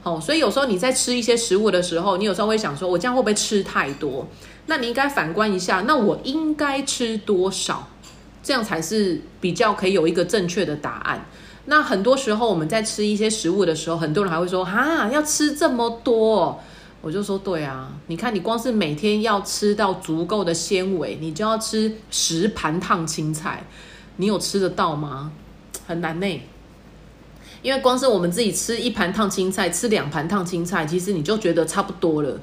[0.03, 4.27] 哦，所以有时候你在吃一些食物的时候，你有时候会想说，我这样会不会吃太多？
[4.67, 7.87] 那你应该反观一下，那我应该吃多少？
[8.43, 11.25] 这样才是比较可以有一个正确的答案。
[11.65, 16.59] 那很多时候我们在吃一些食物的时候，很多人还会说：“哈，要吃这么多。”
[17.01, 23.65] 我就说：“对啊，你看你光是每天要吃到足够的纤维，你就要吃十盘烫青菜，
[24.17, 25.31] 你有吃得到吗？
[25.87, 26.41] 很难呢。
[27.61, 32.39] 因为光是我们自己吃一盘烫青菜，吃两盘烫青菜，其实你就觉得差不多了。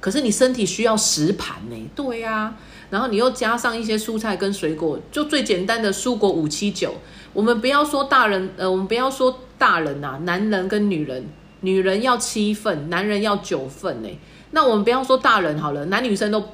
[0.00, 1.90] 可是你身体需要十盘呢。
[1.94, 2.54] 对呀，
[2.88, 6.94] 然后你又加上一些蔬菜跟水果，就最简单的蔬果五七九。
[7.34, 11.26] 我们不要说大人，呃，我们不要说大人呐，男人跟女人，
[11.60, 14.08] 女人要七份，男人要九份呢。
[14.50, 16.50] 那我们不要说大人好了，男女生都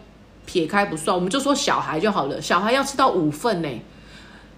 [0.47, 2.41] 撇开不算，我们就说小孩就好了。
[2.41, 3.69] 小孩要吃到五份呢。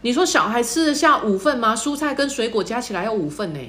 [0.03, 1.75] 你说小孩吃得下五份吗？
[1.75, 3.61] 蔬菜跟水果加起来要五份呢。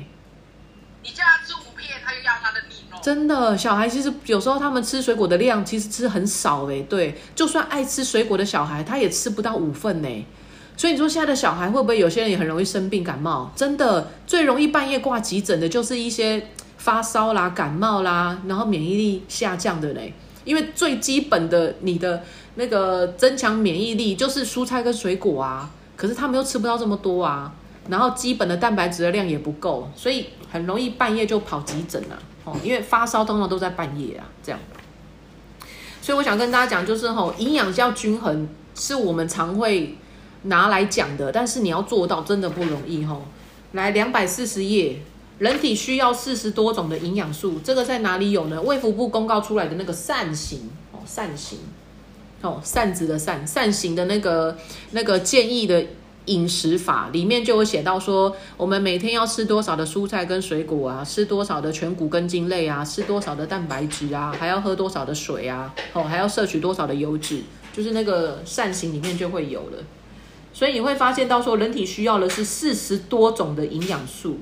[1.03, 2.99] 你叫他吃五片，他又要他的命哦。
[3.01, 6.81] 真的，小孩其实有时候他们吃水果的量其实吃很少哎。
[6.83, 10.25] 对，就算爱吃水果的小孩，他也吃不到五份呢。
[10.75, 13.51] 所以你说现在的小孩会不会有些人也很容易生病感冒？
[13.55, 16.47] 真的，最容易半夜挂急诊的就是一些
[16.87, 20.13] 发烧啦、感冒啦，然后免疫力下降的嘞。
[20.45, 22.23] 因为最基本的你的
[22.55, 25.69] 那个增强免疫力就是蔬菜跟水果啊。
[25.97, 27.53] 可是他们又吃不到这么多啊，
[27.89, 32.55] 然后基本的蛋白质的量也不够，所以很容易半夜就跑急诊了哦。
[32.63, 34.57] 因为发烧通常都在半夜啊，这样。
[36.01, 39.97] 所以我想跟大家讲，就是吼，营养要均衡，是我们常会
[40.43, 43.25] 拿来讲的，但是你要做到真的不容易吼。
[43.73, 45.01] 来，两百四十页，
[45.39, 48.61] 人体需要四十多种的营养素，这个在哪里有呢？
[48.61, 51.59] 卫福部公告出来的那个扇形哦，扇形。
[52.41, 54.55] 哦，扇子的扇，扇形的那个
[54.91, 55.83] 那个建议的
[56.25, 67.41] 饮食法里面就有写到说，我们每天要吃多少的蔬菜跟水果啊，吃多少的全谷根茎类啊，吃多少的蛋白质啊，还要喝多少的水啊，哦，还要摄取多少的油脂，
[67.73, 69.77] 就是那个扇形里面就会有了。
[70.53, 74.37] 所以你会发现到说，人体需要的是四十多种的营养素，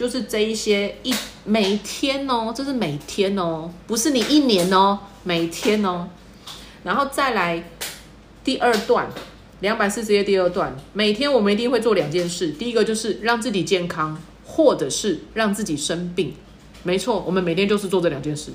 [0.00, 6.08] 就是这一些一每天哦，这是每天哦，不是你一年哦，每天哦。
[6.84, 7.62] 然后再来
[8.42, 9.10] 第二段，
[9.60, 16.32] 两百四十页第二段，每天我们一定会做两件事，第一个就是让自己健康，或者是让自己生病。
[16.82, 18.52] 没错，我们每天就是做这两件事。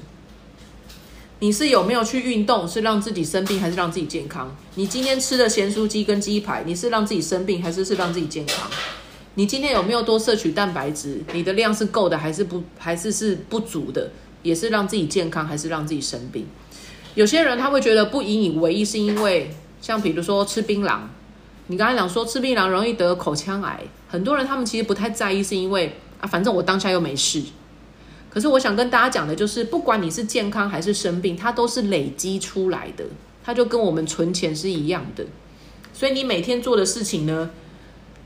[1.41, 4.57] 你是有没有去运动，是让自己生病还是让自己健康？
[4.73, 8.67] 你今天吃的咸酥鸡跟鸡排，你是让自己生病还是是让自己健康？
[9.35, 11.21] 你今天有没有多摄取蛋白质？
[11.33, 14.09] 你的量是够的还是不还是是不足的？
[14.43, 16.45] 也是让自己健康还是让自己生病？
[17.15, 19.49] 有些人他会觉得不引以为意，是因为
[19.81, 20.99] 像比如说吃槟榔，
[21.67, 27.41] 你刚才讲说吃槟榔容易得口腔癌，很多人他们其实不太在意，是因为啊，反正我当下又没事。
[28.29, 33.03] 可是我想跟大家讲的就是，不管你是健康还是生病，它都是累积出来的，
[33.43, 35.25] 它就跟我们存钱是一样的。
[35.93, 37.49] 所以你每天做的事情呢，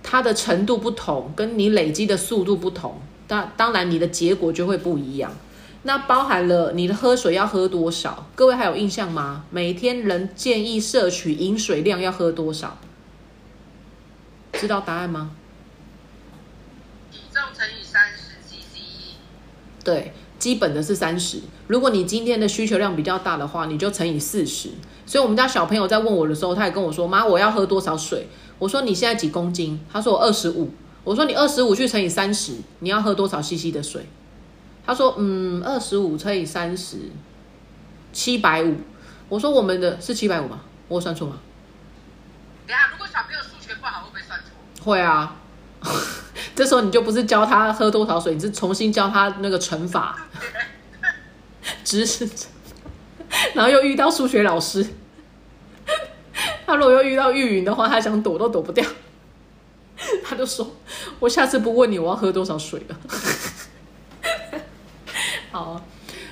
[0.02, 5.32] 它的程度不同，跟你累积的速度不同，当当然你的结果就会不一样。
[5.84, 8.28] 那包含了你的喝水要喝多少？
[8.36, 9.46] 各位还有印象吗？
[9.50, 12.78] 每天人建议摄取饮水量要喝多少？
[14.54, 15.32] 知道答案吗？
[17.12, 19.16] 体重乘以三十 CC。
[19.86, 21.40] 对，基本的是三十。
[21.68, 24.72] 如果你今天的需求量比较大的话，你就乘以四十。
[25.06, 28.28] 所以我们家小朋友在问我的时候，他也跟我说：“妈，我要喝多少水？”
[28.60, 30.72] 我说：“你现在几公斤？”他说：“我二十五。”
[31.04, 34.08] 我说：“你二十五去乘以三十，你要喝多少 CC 的水？”
[34.86, 36.98] 他说：“嗯，二十五乘以三十，
[38.14, 38.76] 七百五。”
[39.30, 40.62] 我说：“我们的是七百五吗？
[40.88, 41.38] 我算错吗？”
[42.68, 44.84] 等下，如果小朋友数学不好，会不会算错？
[44.84, 45.36] 会啊。
[46.56, 50.28] 这时候你就不是教他喝多少水，你是重新教他那个乘法
[51.86, 52.30] 知识。
[53.56, 54.86] 然后又遇到数学老师，
[56.70, 58.86] 他如果又遇到玉云的话，他想躲都躲不掉。
[60.24, 60.72] 他就说
[61.20, 63.00] ：“我下次不问你我要喝多少水了。
[65.52, 65.82] ”好，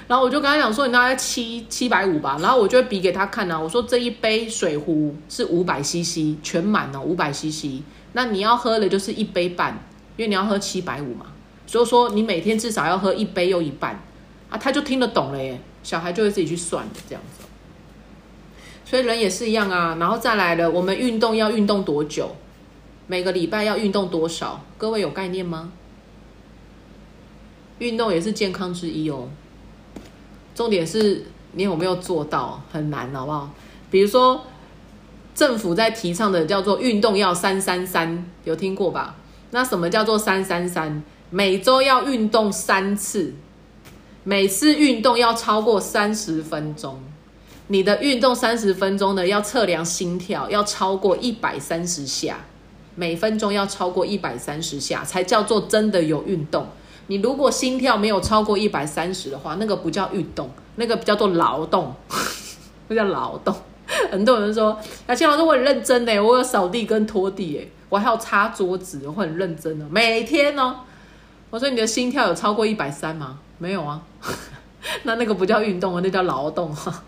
[0.08, 3.60] 然后我就跟他讲说，你大概七七百五吧，然后我就会比给他看啊。
[3.60, 7.82] 我说这一杯水壶是五百 CC 全满哦，五百 CC，
[8.14, 9.84] 那你要喝的就是一杯半，
[10.18, 11.26] 因为你要喝七百五嘛，
[11.66, 14.00] 所以说你每天至少要喝一杯又一半
[14.50, 17.37] 啊，他就听得懂了耶，小孩就会自己去算的这样子。
[18.90, 22.34] 所以人也是一样啊，然后再来了，我们运动要运动多久？
[23.06, 24.64] 每个礼拜要运动多少？
[24.78, 25.74] 各位有概念吗？
[27.80, 29.28] 运动也是健康之一哦，
[30.56, 33.50] 重点是你有没有做到，很难，好不好？
[33.92, 34.46] 比如说
[35.36, 39.18] 政府在提倡的叫做运动要三三三，有听过吧？
[39.52, 41.04] 那什么叫做三三三？
[41.30, 43.34] 每周要运动三次，
[44.24, 47.04] 每次运动要超过三十分钟。
[47.68, 52.38] 你的运动三十分钟呢，要测量心跳要超过一百三十下，
[52.96, 56.66] 每分钟要超过一百三十下，才叫做真的有运动。
[57.08, 61.94] 你如果心跳没有超过一百三十的话，那个不叫运动，那个叫做劳动，
[62.88, 63.54] 那叫劳动。
[64.12, 70.76] 很多人说，亚倩老师我很认真呢，我有扫地跟拖地，哎，我还要擦桌子，我很认真的，每天哦。
[71.50, 73.40] 我说你的心跳有超过一百三吗？
[73.58, 74.02] 没有啊。
[75.04, 77.04] 那那个不叫运动那叫劳动哈。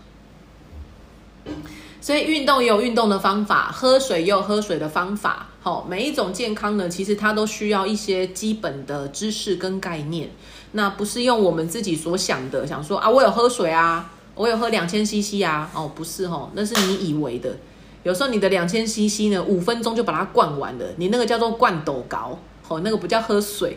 [2.00, 5.48] 所以运动也有运动的方法，喝水也有喝水的方法。
[5.60, 10.30] 好，每一种健康呢，其实它都需要一些基本的知识跟概念。
[10.72, 17.54] 那不是用我们自己所想的，想说啊，我有喝水啊，我有喝两千 CC 啊，哦，不是哦，那是你以为的。
[18.02, 22.38] 有时候你的两千 CC 呢，五分钟就把它灌完了，你那个叫做灌斗高，
[22.68, 23.76] 哦，那个不叫喝水。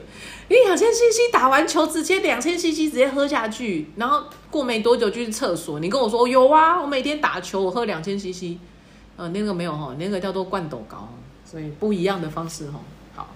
[0.53, 5.79] 你两千 CC 打完球，直接两千 CC 直接喝下去，然后过没多久就去厕所。
[5.79, 8.57] 你跟我说有啊，我每天打球我喝两千 CC，
[9.17, 11.09] 呃，那个没有哈，那个叫做灌斗高，
[11.43, 12.79] 所以不一样的方式哈。
[13.15, 13.29] 好，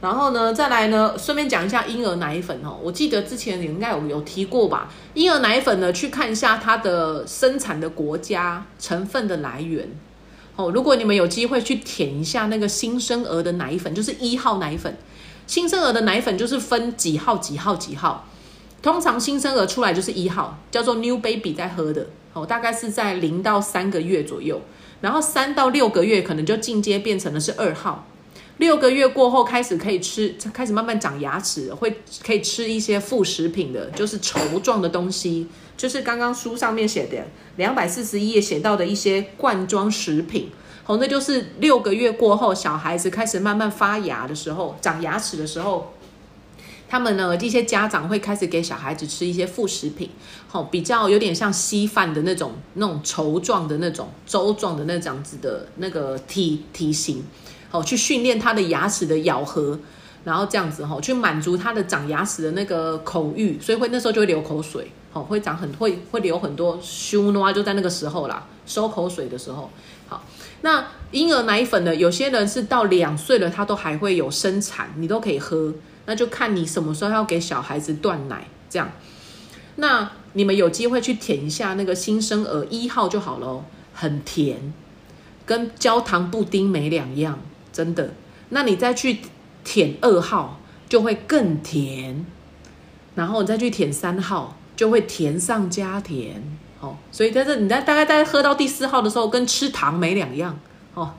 [0.00, 2.78] 然后呢，再来呢，顺便讲一下婴儿奶粉哦。
[2.80, 4.88] 我记得之前应该有有提过吧？
[5.14, 9.88] 婴儿奶粉呢，去看一下它的生产的国家、成分的来源。
[10.54, 14.96] 哦，如果你们有机会去舔一下那个新生儿的奶粉，就是一号奶粉。
[15.46, 18.28] 新生儿的奶粉就是分几号几号几号，
[18.82, 24.60] 通常新生儿出来就是一号，叫做 new baby 在喝的，哦，大概是在零到三个月左右，
[25.00, 28.06] 然后三到六个月可能就进阶变成了是二号，
[28.58, 37.24] 六个月过后开始可以吃，开始慢慢长牙齿，会可以吃一些副食品的，就是稠状的东西，就是刚刚书上面写的
[37.56, 40.50] 两百四十一页写到的一些罐装食品。
[40.86, 45.92] 哦，那就是六个月过后，小孩子开始慢慢发芽的时候，长牙齿的时候，
[46.88, 50.08] 他们呢，一些家长会开始给小孩子吃一些副食品，
[50.46, 57.24] 好，比较有点像稀饭的那种、那种稠状的那种粥状的那样子的那个体体型，
[57.68, 59.76] 好，去训练他的牙齿的咬合，
[60.22, 69.68] 然后这样子哈，去满足他的长牙齿的那个口欲，所以会那时候就会流口水，好，会长很会会流很多胸啊，就在那个时候啦，收口水的时候。
[70.62, 71.94] 那婴儿奶粉呢？
[71.94, 75.74] 有些人是到两岁了，他都还会有生产，你都可以喝。
[76.06, 78.90] 那就看你什么时候要给小孩子断奶，这样。
[79.76, 84.72] 那你们有机会去舔一下那个新生儿一号就好了，很甜，
[85.44, 87.38] 跟焦糖布丁没两样，
[87.72, 88.14] 真的。
[88.48, 89.18] 那你再去
[89.64, 92.24] 舔二号，就会更甜。
[93.14, 96.42] 然后你再去舔三号，就会甜上加甜。
[97.10, 100.58] 所以在这，你在大概在喝到第四号的时候，跟吃糖没两样
[100.94, 101.14] 哦。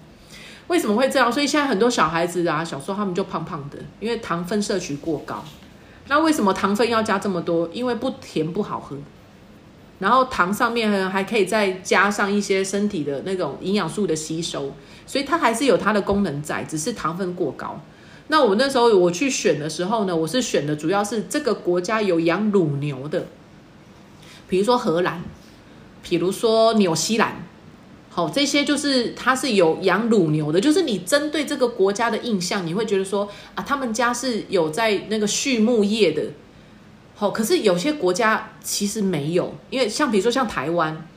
[0.67, 1.31] 为什么会这样？
[1.31, 5.43] 所以现在很多小孩子啊，小时候他们就胖胖的，因为糖分摄取过高。
[6.09, 7.69] 那为什么糖分要加这么多？
[7.71, 8.97] 因为不甜不好喝。
[9.99, 14.73] 然后糖上面呢，还可以再加上一些身体的那种营养素的吸收，
[15.05, 17.79] 所以它还是有它的功能在，只是糖分过高。
[18.27, 23.25] 那我那时候我去选的时候呢，我是选的主要是这个国家有养乳牛的，
[24.49, 25.23] 比如说荷兰。
[26.09, 27.43] 比如说纽西兰，
[28.09, 36.23] 好，这些就是它是有养乳牛的，就是你针对这个国家的印象，你会觉得说啊，他们家是有在那个畜牧业的，
[37.15, 41.07] 好，可是有些国家其实没有，因为像比如说像台湾，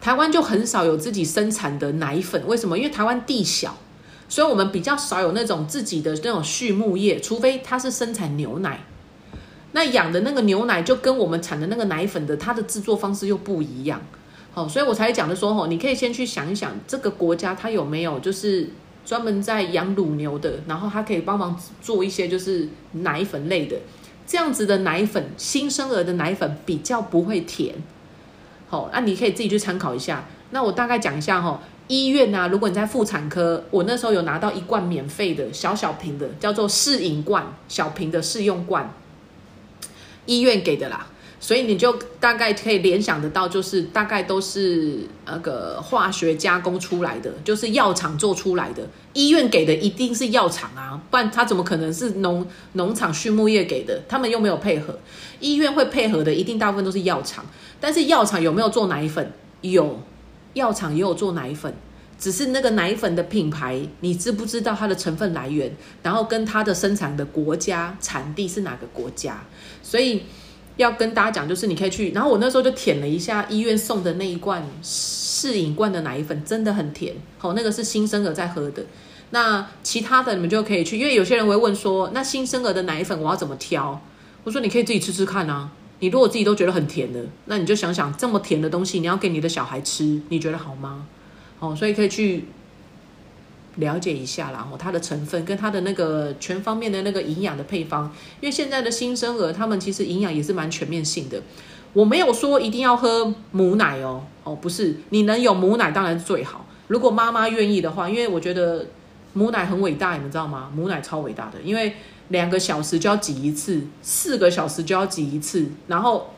[0.00, 2.78] 台湾就很少有自己生产的奶粉，为什么？
[2.78, 3.76] 因为台湾地小，
[4.28, 8.84] 所以我们比较少有那种自己的那种畜牧业，除非它是生产牛奶。
[9.76, 14.00] 那养的那个牛奶就跟我们产的那个奶粉的，它的制作方式又不一样，
[14.54, 18.70] 好，所以我才讲的说，吼，你可以先去想一想，这个国家它有没有就是
[19.04, 23.76] 专门在养乳牛的，然后它可以帮忙做一些就是奶粉类的，
[24.26, 27.74] 这样子的奶粉，新生儿的奶粉比较不会甜，
[28.70, 30.24] 好，那你可以自己去参考一下。
[30.52, 38.90] 那我大概讲一下，哈，医院啊，如果你在妇产科，我那时候有拿到一罐免费的小小瓶的，叫做试饮罐，小瓶的试用罐。
[40.26, 41.06] 医院给的啦，
[41.40, 48.86] 所以你就大概可以联想得到，就是大概都是那个化学加工出来的，就是药厂做出来的。
[49.12, 54.02] 医院给的一定是药厂啊，不然他怎么可能是农农场畜牧业给的？
[54.08, 54.98] 他们又没有配合，
[55.40, 57.44] 医院会配合的，一定大部分都是药厂。
[57.80, 59.32] 但是药厂有没有做奶粉？
[59.62, 60.02] 有，
[60.52, 61.74] 药厂也有做奶粉，
[62.18, 65.74] 只是那个奶粉的品牌，你知不知道它的成分来源？
[66.02, 69.42] 然后跟它的生产的国家产地是哪个国家？
[69.82, 70.22] 所以
[70.76, 77.14] 要跟大家讲，就是你可以去，然后我那时候就舔了一下医院送的那一罐试饮罐的奶粉，真的很甜。
[77.38, 78.84] 好，那个是新生儿在喝的。
[79.30, 84.00] 那其他的你们就可以去，因为有些人会问说，那新生儿的奶粉我要怎么挑？
[84.44, 85.70] 我说你可以自己吃吃看啊。
[85.98, 91.06] 你如果自己都觉得很甜的，那你就想想这么甜的东西，你要给你的小孩吃，你觉得好吗？
[91.60, 92.44] 哦，所以可以去。
[93.78, 101.42] 了解一下然后它的成分跟它的那个全方面的那个营养的配方，因为现在的新生儿他们其实营养也是蛮全面性的。
[101.92, 106.64] 我没有说一定要喝母奶哦，哦不是，你能有母奶当然是最好。
[106.88, 108.86] 如果妈妈愿意的话，因为我觉得
[109.34, 110.72] 母奶很伟大，你们知道吗？
[110.74, 111.96] 母奶超伟大的，因为
[112.28, 116.30] 两个小时就要挤一次，四个小时就要挤一次，然后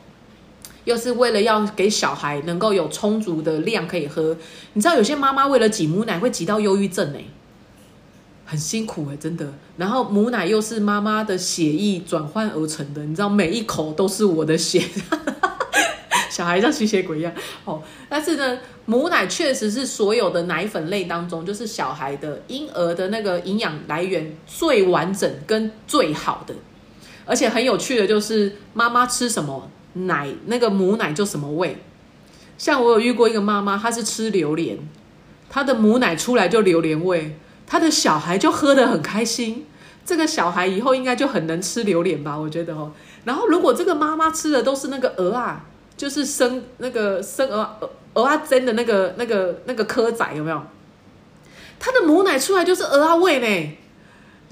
[0.85, 4.35] 又是为了要给小孩能够有充足的量可以喝。
[4.73, 7.23] 你知道有些妈妈为了挤母奶会挤到忧郁症哎，
[8.45, 9.53] 很辛苦哎，真的。
[9.77, 14.83] 然后母奶又是妈妈的血液转换而成的，你知道每一口都是我的血。
[16.29, 17.33] 小孩像吸血鬼一样
[17.65, 26.55] 哦，但是呢，母奶确实是所有的奶粉类当中，就是小孩的婴儿的那个营养来源最完整跟最好的，
[27.25, 31.77] 而且很有趣的就是，妈妈吃什么奶，那个母奶就什么味。
[32.57, 34.77] 像我有遇过一个妈妈，她是吃榴莲，
[35.49, 39.65] 她的母奶出来就榴莲味，她的小孩就喝得很开心，
[40.05, 42.91] 这个小孩以后应该就很能吃榴莲吧，我觉得哦。
[43.25, 45.65] 然后如果这个妈妈吃的都是那个鹅啊。
[45.99, 50.61] 就是生那个生鹅鹅鹅啊蒸的那个那个那个蚵仔有没有？
[51.77, 53.77] 它的母奶出来就是鹅啊味呢。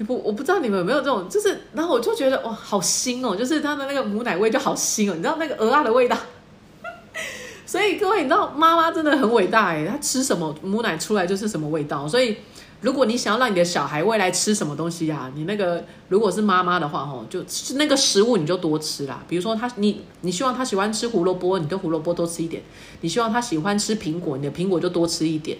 [0.04, 6.16] 不我不知道你们有没有这种，就是然后我就觉得哇好腥哦，就是它的那个母奶味就好腥哦，你知道那个鹅啊的味道。
[7.66, 12.36] 所以各位你知道妈妈真的很伟大哎，她吃什么母奶出来就是什么味道，所以。
[12.80, 17.44] 如果你想要让你的小孩未来吃什么东西呀，你那个如果是妈妈的话，吼，就
[17.74, 19.20] 那个食物你就多吃啦。
[19.26, 22.62] 比如说他，你你希望他喜欢吃胡萝卜，你就胡萝卜多吃一点；
[23.00, 25.58] 你希望他喜欢吃苹果，你的苹果就多吃一点。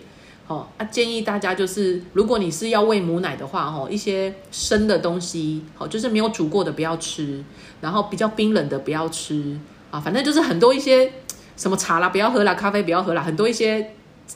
[0.48, 7.44] 哦，啊，建议大家就是，如果你是要喂母奶的话，吼，一些生的东西，哦，就是没有煮过的不要吃，
[7.80, 9.56] 然后比较冰冷的不要吃
[9.92, 11.12] 啊，反正就是很多一些
[11.56, 13.94] 什么茶啦不要喝啦，咖啡不要喝啦，很多一些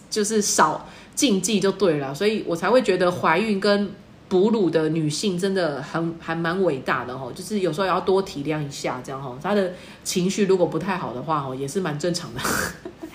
[0.09, 0.87] 就是少。
[1.15, 3.91] 禁忌就对了，所以我才会觉得怀孕跟
[4.31, 12.41] 哺乳的女性真的很还蛮伟大的哦，就是有时候要多体谅一下，这样哦，她的情绪如果不太好的话哦，也是蛮正常的。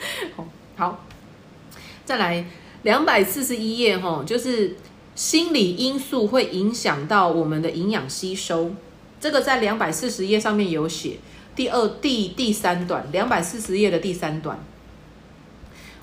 [0.78, 1.04] 好，
[2.06, 2.46] 再来
[2.84, 4.76] 两百四十一页哈，就是
[5.16, 8.72] 心理因素会影响到我们的营养吸收，
[9.20, 11.18] 这个在两百四十页上面有写，
[11.56, 14.60] 第二第第三段，两百四十页的第三段。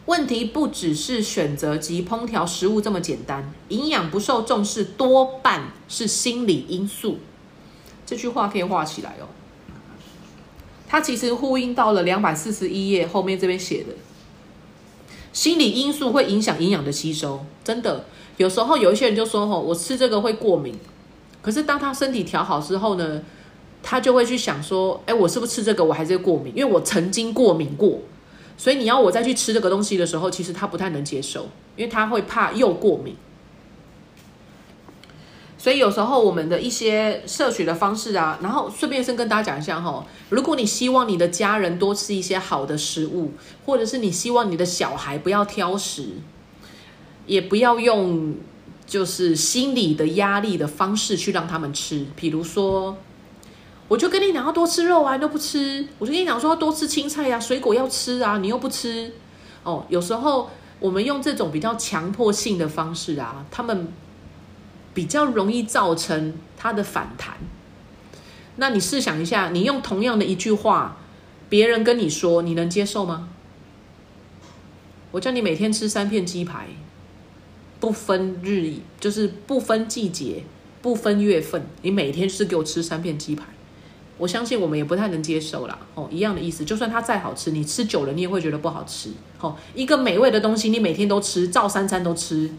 [0.07, 7.21] 问题不只是选择及烹调食物这么简单，营养不受重视多半是心理因素。
[8.05, 9.25] 这句话可以画起来哦。
[10.87, 13.95] 它其实呼应到了两百四十一页后面这边写的，
[15.35, 17.45] 心理因素会影响营养的吸收。
[17.63, 18.05] 真的，
[18.39, 20.75] 有时候有一些人就说：“吼，我吃这个会过敏。”
[21.43, 23.21] 可是当他身体调好之后呢，
[23.83, 26.53] 他就会去想说：“哎，我是不是吃这个我还是过敏？
[26.57, 27.99] 因为我曾经过敏过。”
[28.57, 33.17] 所以你要我再去吃这个东西的时候，其实他不太能接受，因为他会怕又过敏。
[35.65, 43.33] 所以有时候我们的一些摄取的方式啊，然后顺便先跟大家讲一下哈，如果你希望你的家人多吃一些好的食物，
[43.65, 46.19] 或者是你希望你的小孩不要挑食，
[47.25, 48.35] 也不要用
[48.85, 52.99] 就是心理的压力的方式去让他们吃，比如说。
[53.89, 55.87] 我就跟你讲要多吃肉啊，你都不吃。
[55.99, 59.13] 我就跟你讲说要多吃青菜呀，水果要吃啊，你又不吃。
[59.63, 63.89] 哦，有时候我们用这种比较强迫性的方式啊，他们
[64.95, 67.37] 比较容易造成它的反弹。
[68.57, 70.97] 那你试想一下，你用同样的一句话，
[71.49, 73.29] 别人跟你说，你能接受吗？
[75.11, 76.69] 我叫你每天吃三片鸡排，
[77.81, 80.45] 不分日，就是不分季节，
[80.81, 83.45] 不分月份，你每天是给我吃三片鸡排。
[84.17, 85.77] 我相信我们也不太能接受啦。
[85.97, 89.11] 哦，一样的意思，就算它再好吃，你吃久了你也会觉得不好吃。
[89.41, 92.53] 哦，一个美味的东西，你每天都吃，照三餐都吃，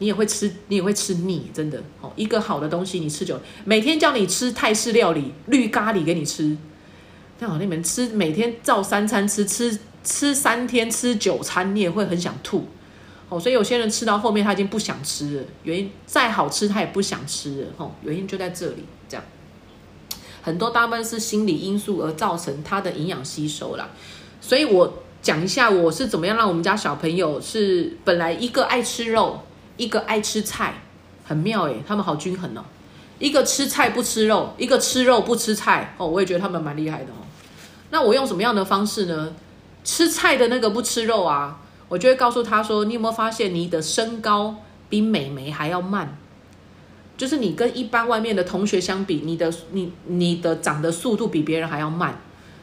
[0.00, 1.80] 你也会吃，你也会吃腻，真的。
[2.00, 6.56] 哦，一个好的东西你吃久，每天叫你吃泰式料理、绿咖喱给你吃，
[7.38, 12.66] 那好，你们吃每天照三餐吃，吃吃三天吃九餐，你也会很想吐。
[13.28, 17.68] 哦，所以有些人吃到后面他已经不想吃了，原因再好吃他也不想吃了。
[17.76, 19.24] 哦，原因就在这里，这样。
[20.42, 23.90] 很多大部分是心理因素而造成他的营养吸收啦，
[24.40, 29.38] 所以我讲一下我是怎么样让我们家小朋友是本来一个爱吃肉，
[29.80, 30.74] 一个爱吃菜，
[31.24, 32.62] 很妙诶，他们好均衡哦。
[33.18, 37.24] 一个吃菜不吃肉，一个吃肉不吃菜哦，我也觉得他们蛮厉害的哦。
[37.90, 39.32] 那我用什么样的方式呢？
[39.82, 44.56] 吃菜的那个不吃肉啊，我就会告诉他说：你有没有发现你的身高
[44.90, 46.18] 比美眉还要慢？
[47.16, 52.20] 就是你跟一般外面的同学相比，你的你你的长的速度比别人还要慢，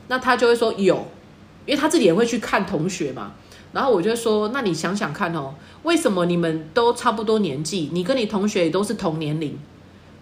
[0.08, 1.08] 那他就会说有，
[1.66, 3.34] 因为他自己也会去看同学嘛。
[3.78, 5.54] 然后我就说，那你想想看哦，
[5.84, 9.56] 为什么你们都差不多年纪，你跟你同学也都是同年龄，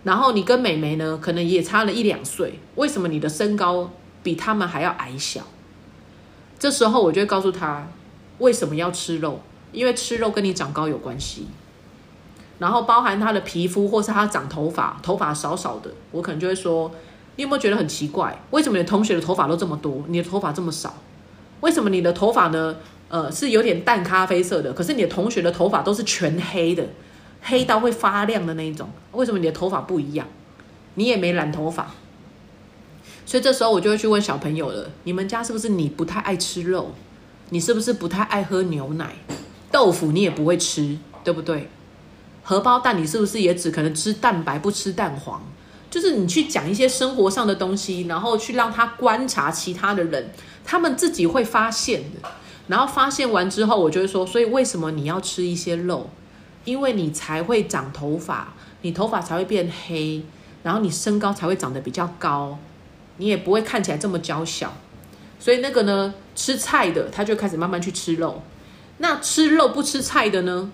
[0.04, 3.92] 然后你跟美眉呢，可能也差了一两岁，为什么你的身高
[4.22, 5.40] 比他们还要矮小？
[6.60, 7.88] 这时候我就会告诉他，
[8.40, 9.40] 为什么要吃肉？
[9.72, 11.48] 因为吃肉跟你长高有关系。
[12.60, 16.92] 然后包含他的皮肤，或是他长头发，头发少少的，我可能就会说，
[17.38, 18.38] 你有没有觉得很奇怪？
[18.52, 20.94] 为什么你的同学的头发都这么多，你的头发这么少？
[21.62, 22.76] 为什么你的头发呢？
[23.16, 26.86] 呃，是有点淡咖啡色的，可是你的同学的头发都是全黑的，
[27.42, 28.90] 黑到会发亮的那一种。
[29.14, 30.28] 为什么你的头发不一样？
[30.96, 31.96] 你也没染头发，
[33.26, 36.94] 所以这时候我就会去问小朋友了：你们家是不是你不太爱吃肉？
[37.52, 39.16] 你是不是不太爱喝牛奶？
[39.72, 41.70] 豆腐你也不会吃，对不对？
[42.44, 45.42] 荷包蛋你是不是也只可能吃蛋白不吃蛋黄？
[45.90, 50.32] 就是你去讲一些生活上的东西，然后去让他观察其他的人，
[50.66, 52.30] 他们自己会发现的。
[52.68, 56.10] 然后发现完之后，我就会说，所以为什么你要吃一些肉？
[56.64, 60.24] 因为你才会长头发，你头发才会变黑，
[60.64, 62.58] 然后你身高才会长得比较高，
[63.18, 64.74] 你也不会看起来这么娇小。
[65.40, 68.42] 所以那个呢，吃菜的他就开始慢慢去吃肉。
[68.98, 70.72] 那吃肉不吃菜的呢？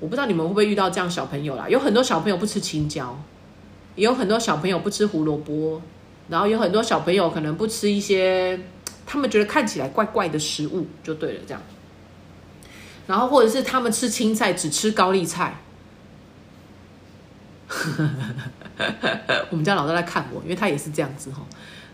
[0.00, 1.68] 我不知道你们会不会遇到这样小朋友啦。
[1.68, 3.16] 有很多小朋友不吃青椒，
[3.94, 5.80] 也有很多小朋友不吃胡萝卜，
[6.28, 8.58] 然后有很多小朋友可能不吃一些。
[9.06, 11.62] 他们觉得看起来怪怪的食物就对了，这样。
[13.06, 15.58] 然后或者是他们吃青菜只吃高丽菜。
[19.50, 21.38] 我们家老大在看我，因为他也是这样子哈。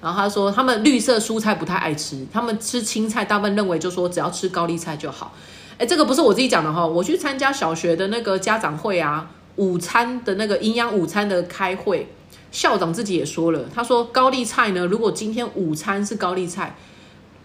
[0.02, 5.34] 然后他说他们绿色蔬菜不太爱吃，他们吃青菜大部分认为就说只要吃高丽菜就好。
[5.78, 12.12] 哎，这个不是我自己讲的哈，我去参加小学的那个家长会啊，午餐的那个营养午餐的开会，
[12.52, 16.76] 校长自己也说了，他说高丽菜呢，如果今天午餐是高丽菜。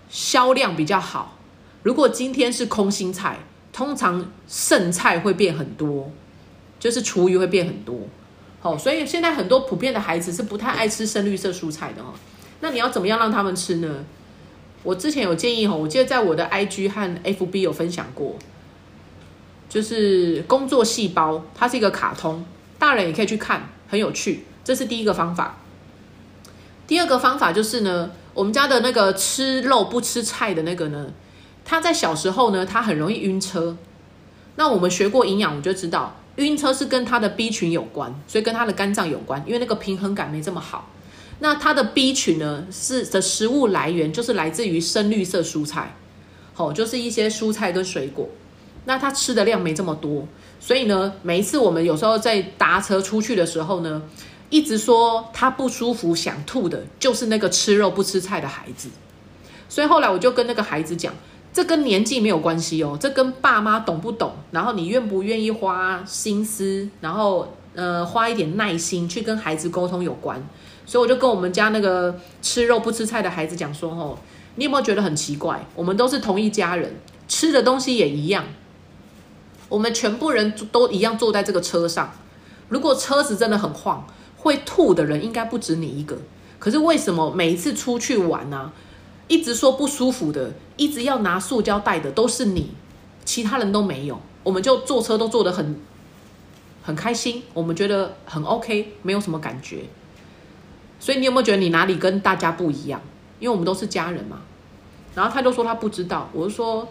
[0.10, 1.38] 销量比较好。
[1.82, 3.40] 如果今天是空心菜，
[3.74, 6.12] 通常剩菜会变很多，
[6.80, 8.00] 就是厨余会变很多。
[8.62, 12.14] 好，所以现在很多普遍的孩子是不太爱吃深绿色蔬菜的哦。
[12.62, 14.06] 那你要怎么样让他们吃呢？
[14.84, 18.38] 我之前有建议哈，我记得在我的 IG 和 FB 有分享过，
[19.68, 22.46] 就是工作细胞，它是一个卡通，
[22.80, 24.46] 大人也可以去看，很有趣。
[24.64, 25.58] 这是第一个方法。
[26.88, 28.12] 第二个方法就是呢。
[28.34, 31.08] 我们家的那个吃肉不吃菜的那个呢，
[31.64, 33.78] 他在小时候呢，他很容易晕车。
[34.56, 40.90] 那我们学过营养，我就知道晕车是跟他的 B 群有关，所以跟他的肝脏有关，因为那个平衡感没这么好。
[41.40, 45.96] 那他的 B 群呢，是的食物来源就是来自于深绿色蔬菜，
[46.54, 48.28] 好，就是一些蔬菜跟水果。
[48.86, 50.28] 那他吃的量没这么多，
[50.60, 54.02] 所以呢，每一次我们有时候在搭车出去的时候呢。
[54.54, 58.88] 一直说他不舒服想吐的，就是那个吃肉不吃菜的孩子。
[59.68, 61.12] 所以后来我就跟那个孩子讲，
[61.52, 70.40] 这跟年纪没有关系哦，这跟爸妈懂不懂，然后你愿不愿意花心思，然后呃花一点耐心去跟孩子沟通有关。
[70.86, 74.16] 所以我就跟我们家那个吃肉不吃菜的孩子讲说，哦，
[74.54, 75.66] 你有没有觉得很奇怪？
[75.76, 76.96] 我们都是同一家人，
[77.28, 78.46] 吃的东西也一样，
[79.68, 82.14] 我们全部人都一样坐在这个车上，
[82.70, 84.06] 如果车子真的很晃。
[84.44, 86.18] 会吐的人应该不止你一个，
[86.60, 88.72] 可是为什么每一次出去玩呢，
[89.28, 92.72] 一直说不舒服的，一直要拿塑胶袋的都是你，
[93.24, 95.80] 其他人都没有，我们就坐车都坐得很
[96.84, 99.86] 很开心，我们觉得很 OK，没有什么感觉。
[101.00, 103.02] 所以你有没有觉得你哪里跟大家不一样？
[103.40, 104.42] 因为我们都是家人嘛。
[105.16, 106.88] 然后他就说他不知道，我就说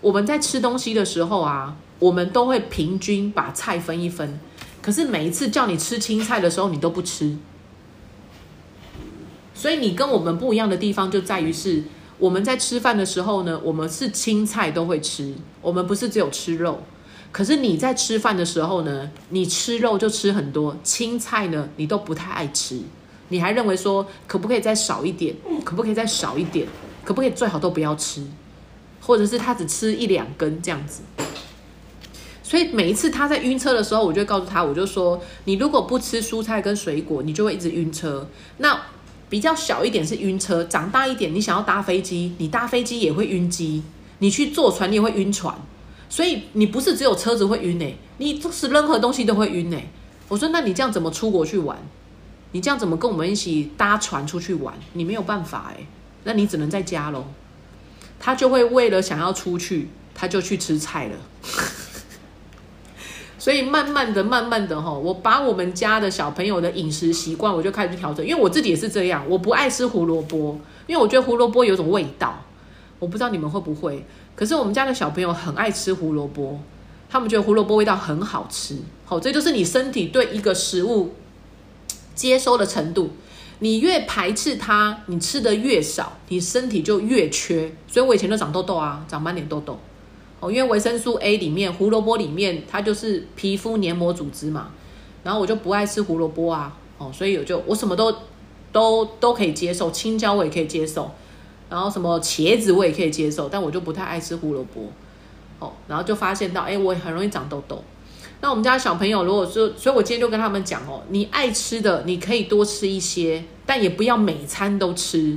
[0.00, 4.40] 我们在吃东西的时候啊，我们都会平均把菜分一分。
[4.88, 7.36] 可是每一次叫你吃青菜的时候，你都不吃，
[9.52, 11.84] 所以你跟我们不一样的地方就在于是，
[12.16, 16.82] 我们在吃饭的时候呢，我们是青菜都会吃，我们不是只有吃肉。
[17.30, 22.80] 可是你在吃饭的时候呢，你吃肉就吃很多，青菜呢你都不太爱吃，
[23.28, 25.36] 你还认为说可不可以再少一点，
[25.66, 26.66] 可不可以再少一点，
[27.04, 28.26] 可不可以最好都不要吃，
[29.02, 31.02] 或者是他只吃一两根这样子。
[32.48, 38.26] 所以每一次他在晕车的时候，我就告诉他，我就说，你如果不吃蔬菜跟水果，你就会一直晕车。
[38.56, 38.80] 那
[39.28, 43.82] 比较小一点是晕车，长大一点，你想要搭飞机，你搭飞机也会晕机，
[44.20, 45.54] 你去坐船你也会晕船。
[46.08, 49.90] 所以你不是只有车子会晕诶，你就是任何东西都会晕诶。
[50.28, 51.76] 我说，那你这样怎么出国去玩？
[52.52, 54.72] 你这样怎么跟我们一起搭船出去玩？
[54.94, 55.86] 你没有办法诶，
[56.24, 57.26] 那你只能在家喽。
[58.18, 61.16] 他就会为了想要出去，他就去吃菜了。
[63.48, 68.22] 所以慢慢的、慢慢的哈，我把我们家的小朋友的饮食习惯，我就开始去调整。
[68.22, 72.44] 因为我自己也是这样，我不爱吃胡萝卜，因为我觉得胡萝卜有种味道。
[72.98, 74.04] 我不知道你们会不会，
[74.36, 76.60] 可是我们家的小朋友很爱吃胡萝卜，
[77.08, 78.76] 他们觉得胡萝卜味道很好吃。
[79.06, 81.14] 好，这就是你身体对一个食物
[82.14, 83.12] 接收的程度。
[83.60, 87.72] 你越排斥它，你吃的越少，你身体就越缺。
[87.86, 89.78] 所以我以前都长痘痘啊，长满脸痘痘。
[90.40, 94.70] 哦，因为维生素 A 里面，胡萝卜里面它就是皮肤黏膜组织嘛，
[95.24, 98.14] 然后我就不爱吃胡萝卜啊，哦，所以我就我什么都
[98.70, 101.10] 都都可以接受，青椒我也可以接受，
[101.68, 104.92] 然后什么茄子我也可以接受，但我就不太爱吃胡萝卜，
[105.58, 107.82] 哦，然后就发现到，哎，我也很容易长痘痘。
[108.40, 115.36] 那我们家小朋友如果说，所以我今天就跟他们讲哦，你爱吃的你可以多吃一些，但也不要每餐都吃。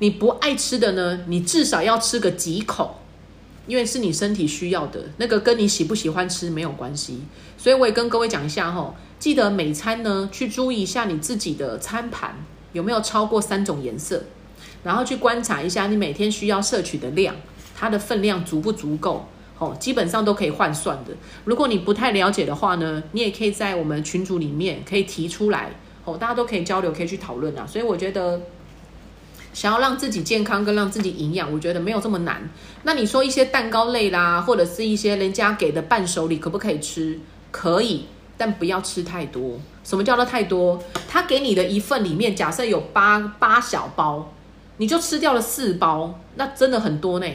[0.00, 3.00] 你不爱吃的呢，你至少要吃个几口，
[3.68, 7.20] 因为是你身体需要的，那个跟你喜不喜欢吃没有关系。
[7.56, 12.34] 所以我也跟各位讲一下哈，记得每餐呢去注意一下你自己的餐盘
[12.72, 14.24] 有没有超过三种颜色，
[14.82, 17.36] 然后去观察一下你每天需要摄取的量，
[17.76, 19.28] 它的分量足不足够。
[19.60, 21.10] 哦，基本上都可以换算的。
[21.44, 25.72] 如果你不太了解的话呢，你也可以在我们群组里面可以提出来，
[26.04, 27.66] 哦，大家都可以交流，可以去讨论啊。
[27.66, 28.40] 所以我觉得，
[29.58, 32.48] 想要让自己健康跟让自己营养，我觉得没有这么难。
[32.84, 37.18] 那你说一些蛋糕类啦，或者是一些人家给的伴手礼，可不可以吃？
[37.50, 38.04] 可以，
[38.36, 39.58] 但不要吃太多。
[39.82, 40.80] 什么叫做太多？
[41.08, 44.32] 他给你的一份里面，假设有八八小包，
[44.76, 47.26] 你就吃掉了四包，那真的很多呢。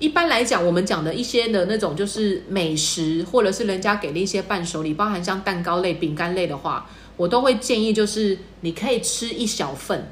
[0.00, 10.10] 一般来讲，我们讲的一些的那种就是美食，或者是人家给的一些伴手礼，包含像蛋糕类、饼干类的话，我都会建议就是你可以吃一小份。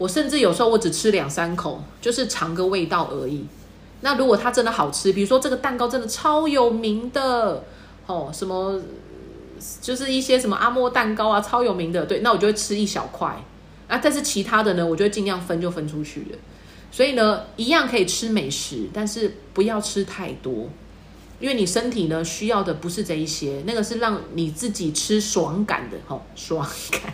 [0.00, 3.44] 我甚至有时候我只吃两三口，就是尝个味道而已。
[4.00, 7.62] 那如果它真的好吃，比如说这个蛋糕真的超有名的
[8.06, 8.80] 哦，什么
[9.82, 13.44] 就是一些什么阿莫蛋糕啊，超有名的，对，那我就会吃一小块。
[13.88, 16.38] 啊，但是其他的呢，我就会尽量分就分出去了。
[16.90, 20.70] 所以呢，一样可以吃美食，但是不要吃太多，
[21.40, 27.12] 因为你身体呢需要的不是这一些，那个是让你自己吃爽感的，吼，爽感。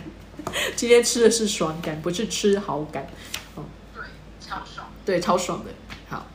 [0.75, 3.07] 今天吃的是爽感，不是吃好感，
[3.55, 4.03] 哦，对，
[4.39, 5.71] 超爽，对，超爽的。
[6.09, 6.25] 好，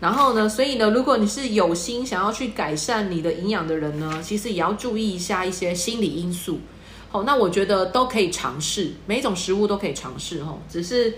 [0.00, 6.60] 然后呢，所以呢，如果你是有心想要去改善你的营养的人呢，其实也要注意一下一些心理因素。
[7.10, 11.14] 好，那我觉得都可以尝试，每一种食物都可以尝试，吼，只是。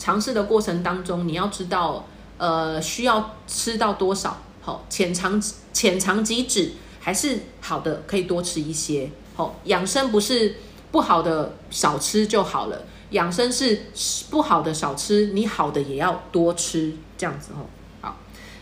[0.00, 4.40] 尝试的过程当中，你要知道，呃，需要吃到多少？
[4.60, 5.42] 好，浅尝
[5.72, 6.70] 浅尝即止，
[7.00, 9.10] 还是好的，可以多吃一些。
[9.34, 10.54] 好，养生不是
[10.90, 13.82] 不好的少吃就好了，养生是
[14.30, 17.66] 不好的少吃，你好的也要多吃，这样子哦。
[18.00, 18.16] 好，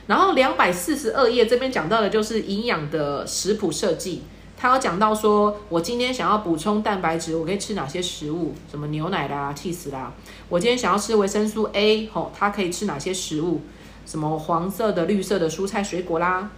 [0.07, 4.23] 然后两百四十二页这边讲到的就是营养的食谱设计。
[4.59, 8.55] 他有讲到说，我今天想要补充蛋白质，我可以吃哪些食物？
[8.71, 10.13] 什么牛奶啦、cheese 啦。
[10.49, 13.61] 我今天想要吃维生素 A，吼，它可以吃哪些食物？
[14.07, 16.51] 什么黄色的、绿色的蔬菜水果啦。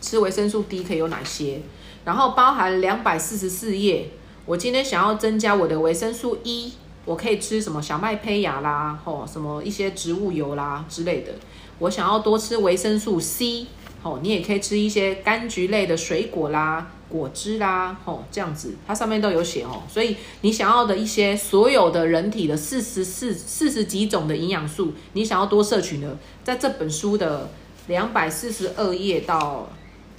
[0.00, 1.62] 吃维生素 D 可以有哪些？
[2.04, 4.10] 然后包含两百四十四页，
[4.44, 6.72] 我今天想要增加我的维生素 E，
[7.04, 11.32] 我可以吃什么小麦胚芽啦，吼，什么一些植物油啦之类的。
[11.78, 13.66] 我想要多吃维生素 C。
[14.04, 19.84] 哦，你也可以吃一些柑橘类的水果啦、果汁啦，哦，这样子，它上面都有写哦。
[19.88, 27.48] 所以你想要的一些所有的人体的四十四四十几种的营养素，你想要多摄取呢，在这本书的
[27.86, 29.70] 两百四十二页到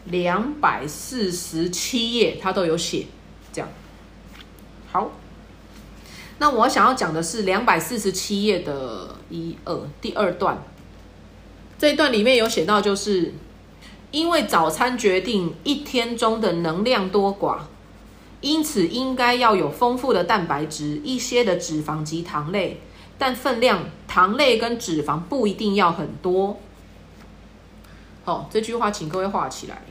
[0.05, 3.07] 两百四十七页，它都有写。
[3.51, 3.67] 这样，
[4.93, 5.11] 好，
[6.37, 10.63] 那我想要讲的是两百四十七页的一二第二段，
[11.77, 13.33] 这一段里面有写到就是。
[14.11, 17.61] 因为早餐决定一天中的能量多寡，
[18.41, 22.79] 因此应该要有丰富的蛋白质、一些的脂肪及糖类，
[23.17, 26.59] 但分量糖类跟脂肪不一定要很多。
[28.23, 29.81] 好，这句话请各位画起来。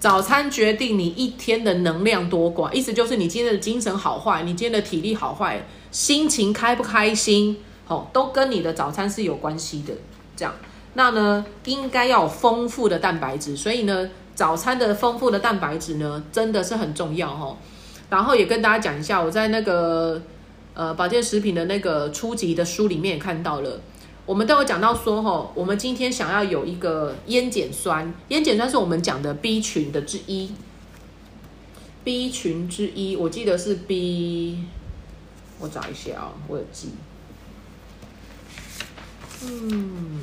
[0.00, 9.92] 早餐决定你一天的能量多寡，意思就是你今天的精神好坏，你今天的体力好坏，心情开不开心，好，都跟你的早餐是有关系的。
[10.34, 10.54] 这样。
[10.94, 17.54] 那呢，应该要有丰富的蛋白质，所以呢，早餐的丰富的蛋白质呢，真的是很重要哈。
[18.08, 20.20] 然后也跟大家讲一下，我在那个
[20.72, 23.78] 呃保健食品的那个初级的书里面也看到了，
[24.30, 30.52] 我们都有讲到说哈，我们今天想要有一个烟碱酸，烟碱酸是我们讲的 B 群的之一
[32.04, 34.66] ，B 群之一，我记得是 B，
[35.58, 36.90] 我找一下啊，我有记，
[39.42, 40.20] 嗯。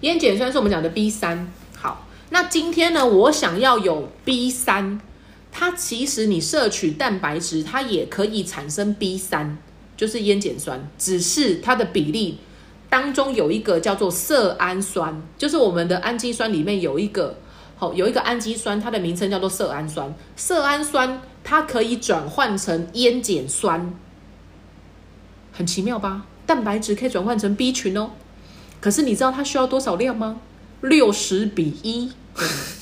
[0.00, 4.98] 烟碱酸是我们讲的 B 三，好，那今天呢，我想要有 B 三，
[5.52, 9.58] 它其实你摄取蛋白质，它也可以产生 B 三，
[9.96, 12.38] 就是烟碱酸，只是它的比例
[12.88, 17.36] 当中有一个叫做色氨酸，就是我们的氨基酸里面有一个，
[17.76, 23.94] 好，有一个氨基酸，它的名称叫做色氨酸，色氨酸它可以转换成烟碱酸，
[25.52, 26.26] 很奇妙吧？
[26.46, 28.10] 蛋白质可以转换成 B 群哦。
[28.80, 30.40] 可是你知道它需要多少量吗？
[30.82, 32.12] 六十比一，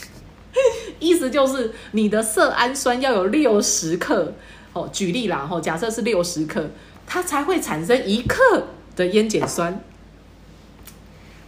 [0.98, 4.34] 意思就是你的色氨酸要有六十克
[4.74, 4.90] 哦。
[4.92, 6.68] 举例啦，吼，假设是六十克，
[7.06, 9.80] 它才会产生一克的烟碱酸。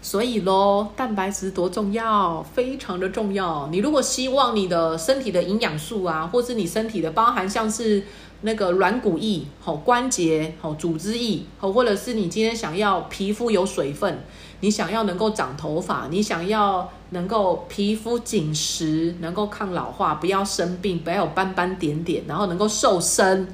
[0.02, 3.66] 所以咯，蛋白质多重要，非常的重要。
[3.72, 8.04] 你如果希望你的身体的营养素啊，或是你身体的包含像是
[8.42, 14.22] 那个软骨液、好关节、好组织液，好，或者是你今天想要皮肤有水分，
[14.60, 23.48] 你想要能够长头发，你想要能够皮肤紧实，能够抗老化，不要生病，不要有斑斑点点，然后能够瘦身，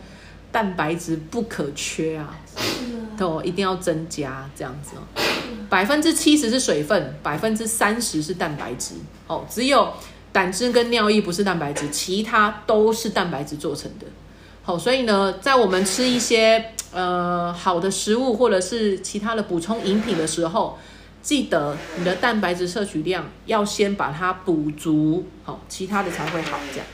[0.53, 2.38] 蛋白质不可缺啊，
[3.18, 5.03] 哦一定要增加这样子哦。
[5.68, 8.94] 百分之七十是水分，百分之三十是蛋白质。
[9.26, 9.90] 哦，只有
[10.30, 14.07] 胆汁跟尿液不是蛋白质，其他都是蛋白质做成的。
[14.62, 20.78] 好，所以呢，在我们吃一些呃好的食物或者是其他的补充饮品的时候，
[21.22, 26.59] 记得你的蛋白质摄取量要先把它补足，好，其他的才会好。
[26.70, 26.86] 这样，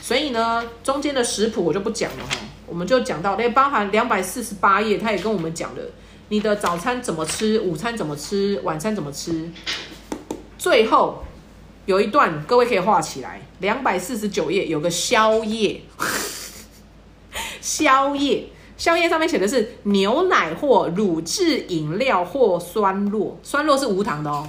[0.00, 2.36] 所以呢，中间的食谱我就不讲了哈，
[2.70, 5.82] 我们就讲到那包含两百四十八页，他也跟我们讲了。
[6.28, 7.58] 你的早餐怎么吃？
[7.60, 8.60] 午餐怎么吃？
[8.62, 9.50] 晚餐怎么吃？
[10.56, 11.24] 最后
[11.86, 13.42] 有一段，各位可以画起来。
[13.58, 15.80] 两百四十九页有个宵夜，
[17.60, 18.44] 宵夜，
[18.76, 24.48] 宵夜上面写的是牛奶或乳制饮料或酸酪，酸酪是无糖的哦。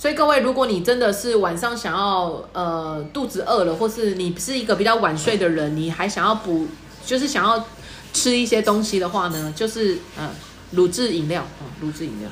[0.00, 6.66] 所以各位，如果你真的是晚上想要呃肚子饿了，或是你是一个比较晚睡的人，你还想要补，
[7.04, 7.62] 就是想要。
[8.12, 10.28] 吃一些东西的话呢，就是呃
[10.72, 12.28] 乳制饮料啊，乳制饮料。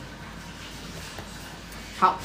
[2.00, 2.18] 好，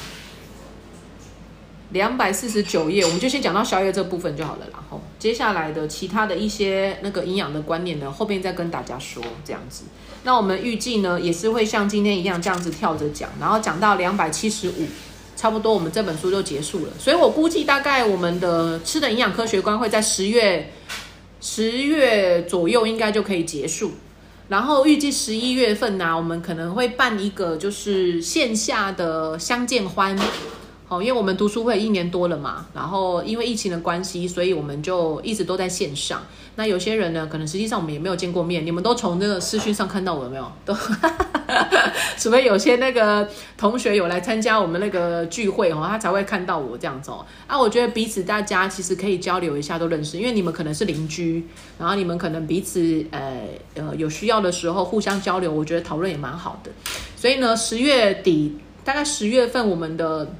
[1.90, 4.66] 两百四十九页，我们就先讲到宵夜这部分就好了。
[4.72, 9.84] 然后接下来的其他的一些那个营养的观念呢，后边再跟大家说这样子。
[10.24, 14.88] 那我们预计呢，也是会像今天一样这样子跳着讲，然后讲到两百七十五，
[15.36, 16.92] 差不多我们这本书就结束了。
[16.98, 20.70] 所以我估计大概我们的吃的营养科学观会在十月。
[21.46, 23.90] 十月左右应该就可以结束，
[24.48, 30.18] 然后预计十一月份呢，我们可能会办一个就是线下的相见欢，
[30.86, 36.22] 好，因为我们读书会一年多了嘛，然后因为疫情的关系，所以我们就一直都在线上。
[36.56, 40.52] 那有些人呢，可能实际上我们也没有见过面，你们都从那个视讯上看到我没有？
[40.64, 40.72] 都，
[42.16, 47.26] 除非有些那个同学有来参加我们那个聚会哦，他才会看到我这样子哦。
[47.48, 51.44] 啊，我觉得彼此大家其实可以交流一下，都认识，因为你们可能是邻居，
[51.78, 53.42] 然后你们可能彼此呃
[53.74, 56.70] 呃有需要的时候互相交流，我觉得讨论也蛮好的。
[57.16, 60.32] 所以呢，十月底大概十月份我们的。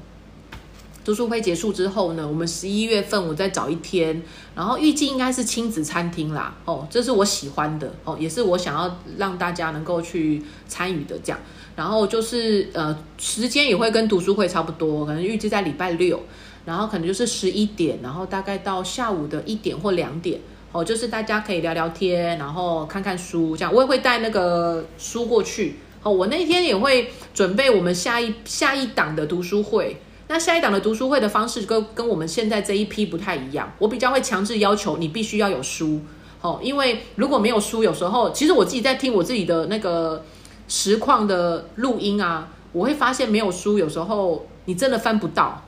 [1.03, 4.19] 读书会结束之后呢，我们十一月份我再找一天，
[4.55, 6.55] 然后预计应该是亲子餐厅啦。
[6.65, 11.39] 哦，这是我喜欢的哦，也是我想要让大家能够去参与的这样。
[11.75, 16.21] 然后就是呃，时间也会跟读书会差不多，可能预计在礼拜六，
[16.63, 20.39] 然后可能就是十一点，然后大概到下午的一点或两点。
[20.71, 23.73] 哦，就是大家可以聊聊天，然后看看书这样。
[23.73, 25.75] 我也会带那个书过去。
[26.01, 29.97] 哦，我那天也会准备我们下一下一档的读书会。
[30.27, 36.01] 那下一档的读书会的方式跟跟我们现在这一批不太一样，我比较会强制要求你必须要有书，
[36.41, 40.25] 哦，因为如果没有书，有时候其实我自己在听我自己的那个
[40.67, 45.61] 实况的录音啊，我会发现没有书，有时候你真的翻不到，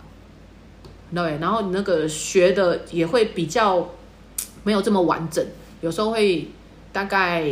[1.14, 3.88] 对，然后你那个学的也会比较
[4.64, 5.46] 没有这么完整，
[5.82, 6.50] 有时候会
[6.92, 7.46] 大概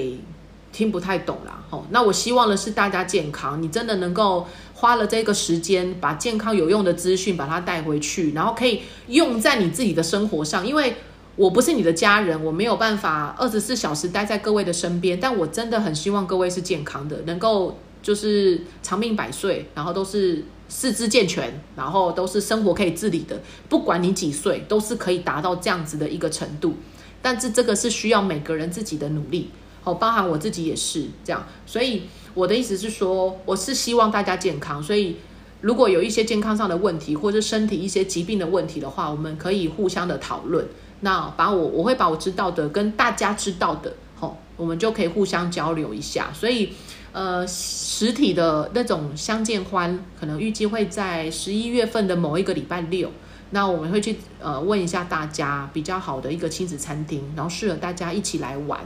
[0.71, 4.47] 听不太懂啦，哦，那我希望的是大家健康，你真的能够。
[4.77, 10.67] 花了这个时间，把健康有用的资讯把它带回去，然后可以用在你自己的生活上。
[10.67, 10.97] 因为
[11.37, 23.41] 我不是你的家人，我没有办法二十四小时待在各位的身边，但我真的很希望各位是健康的，能够就是长命百岁，然后都是四肢健全，然后都是生活可以自理的。
[23.69, 26.75] 不管你几岁，都是可以达到这样子的一个程度。
[27.21, 29.51] 但是这个是需要每个人自己的努力，
[29.85, 32.03] 哦，包含我自己也是这样，所以。
[32.35, 35.15] 我的意思是说，我是希望大家健康，所以
[35.61, 40.67] 如果有一些健康上的问题，或者身体一些疾病的问题的话，我们可以互相的讨论。
[40.99, 46.29] 那把我我会把我知道的跟大家知道的，吼，我们就可以互相交流一下。
[46.33, 46.69] 所以，
[47.11, 53.09] 呃，实体的那种相见欢，可能预计会在十一月份的某一个礼拜六。
[53.51, 58.81] 那我们会去呃问一下大家比较好的一个亲子餐厅，然后适合大家一起来玩，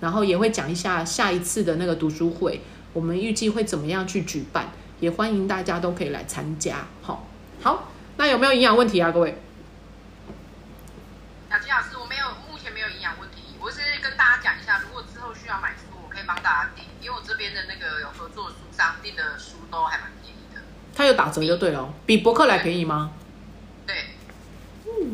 [0.00, 6.86] 然后也会讲一下下一次的那个读书会，我们预计会怎么样去举办，也欢迎大家都可以来参加。
[7.02, 7.28] 好，
[7.62, 9.40] 好，那有没有营养问题啊，各位？
[11.50, 13.36] 雅琪老师，我没有，目前没有营养问题。
[13.60, 20.62] 我是跟大家讲一下，如果之后需要买书，我可以帮大家订，因为我这边的那个有合作书商订的书都还蛮便宜的。
[20.94, 23.12] 它有打折就对了，比博客来便宜吗
[23.86, 24.14] 对？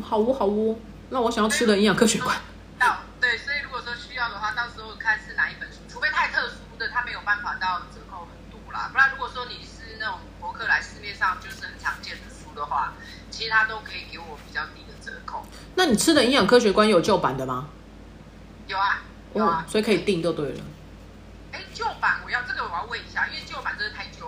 [0.01, 0.75] 好哦，好哦。
[1.09, 2.37] 那我想要吃的营养科学馆。
[2.77, 8.89] 到对，所以如果说需要的话，到时候看是哪一本书，除非太特殊的，它没有办法到折扣很多啦。
[8.91, 12.93] 不然如果说你是那种博客来市面上就是很常见的书的话，
[13.29, 15.45] 其实它都可以给我比较低的折扣。
[15.75, 17.69] 那你吃的营养科学观有旧版的吗？
[18.65, 19.03] 有啊，
[19.35, 20.59] 有啊，所以可以订就对了。
[21.51, 24.27] 哎，旧版我要这个我要问一下，因为旧版真的太旧。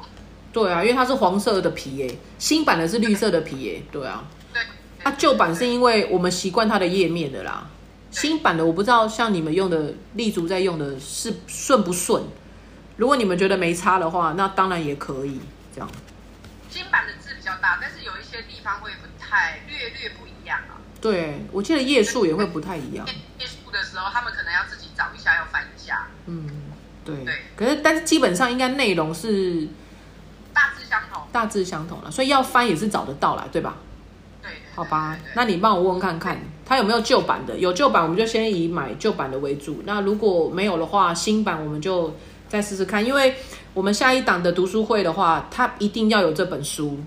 [0.53, 4.23] 对啊，因为它是黄色的皮耶，新版的是绿色的皮耶，对啊。
[4.53, 4.61] 对。
[5.03, 7.67] 它旧版是因为我们习惯它的页面的啦，
[8.11, 12.21] 新版的我不知道像你们用的立足在用的是顺不顺。
[12.99, 15.39] 如果你们觉得没差的话，那当然也可以
[15.73, 15.89] 这样。
[16.69, 20.75] 新版的字比较大，但是有一些地方会不太略略不一样啊。
[20.99, 23.07] 对，我记得页数也会不太一样。
[23.39, 26.07] 页数的时候，他们可能要自己找一下，要翻一下。
[26.25, 26.45] 嗯，
[27.05, 27.23] 对。
[27.23, 27.33] 对。
[27.55, 29.65] 可是，但是基本上应该内容是
[30.53, 33.77] 大致相同，大致相同了，所以要翻也是找得到啦，对吧？
[34.43, 34.51] 对。
[34.75, 37.57] 好吧，那你帮我问问看看，他有没有旧版的？
[37.57, 39.81] 有旧版，我们就先以买旧版的为主。
[39.85, 42.13] 那如果没有的话，新版我们就
[42.49, 43.05] 再试试看。
[43.05, 43.35] 因为
[43.73, 46.97] 我们下一档的读书会的话，它一定要有这本书。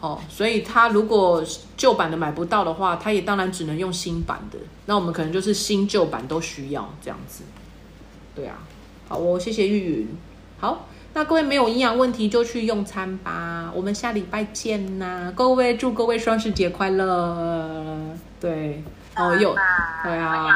[0.00, 1.44] 哦，所以他如果
[1.76, 4.58] 旧版的买不到的话，他也当然只能用新版的。
[4.86, 7.44] 那我们可能就是新旧版都需要这样子。
[8.34, 8.56] 对啊，
[9.06, 10.08] 好，我谢谢玉云。
[10.58, 13.70] 好，那各位没有营养问题就去用餐吧。
[13.74, 15.30] 我们下礼拜见呐！
[15.36, 17.98] 各位祝各位双十节快乐。
[18.40, 18.82] 对，
[19.16, 19.54] 哦有，
[20.02, 20.46] 对啊，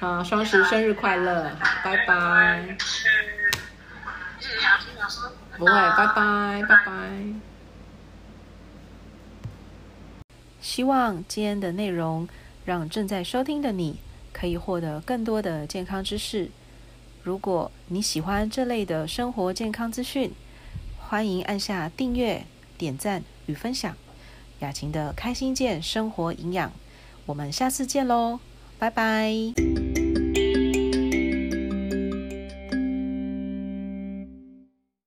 [0.00, 1.50] 啊双十生日快乐，
[1.84, 2.76] 拜拜。
[5.58, 6.92] 不会，拜拜，拜拜。
[10.60, 12.28] 希望今天的内容
[12.64, 13.98] 让正在收听的你
[14.32, 16.50] 可以获得更多的健康知识。
[17.22, 20.32] 如果你喜欢这类的生活健康资讯，
[20.98, 22.44] 欢迎按下订阅、
[22.76, 23.96] 点赞与分享。
[24.60, 26.72] 雅琴的开心健生活营养，
[27.26, 28.40] 我们下次见喽，
[28.78, 30.05] 拜拜。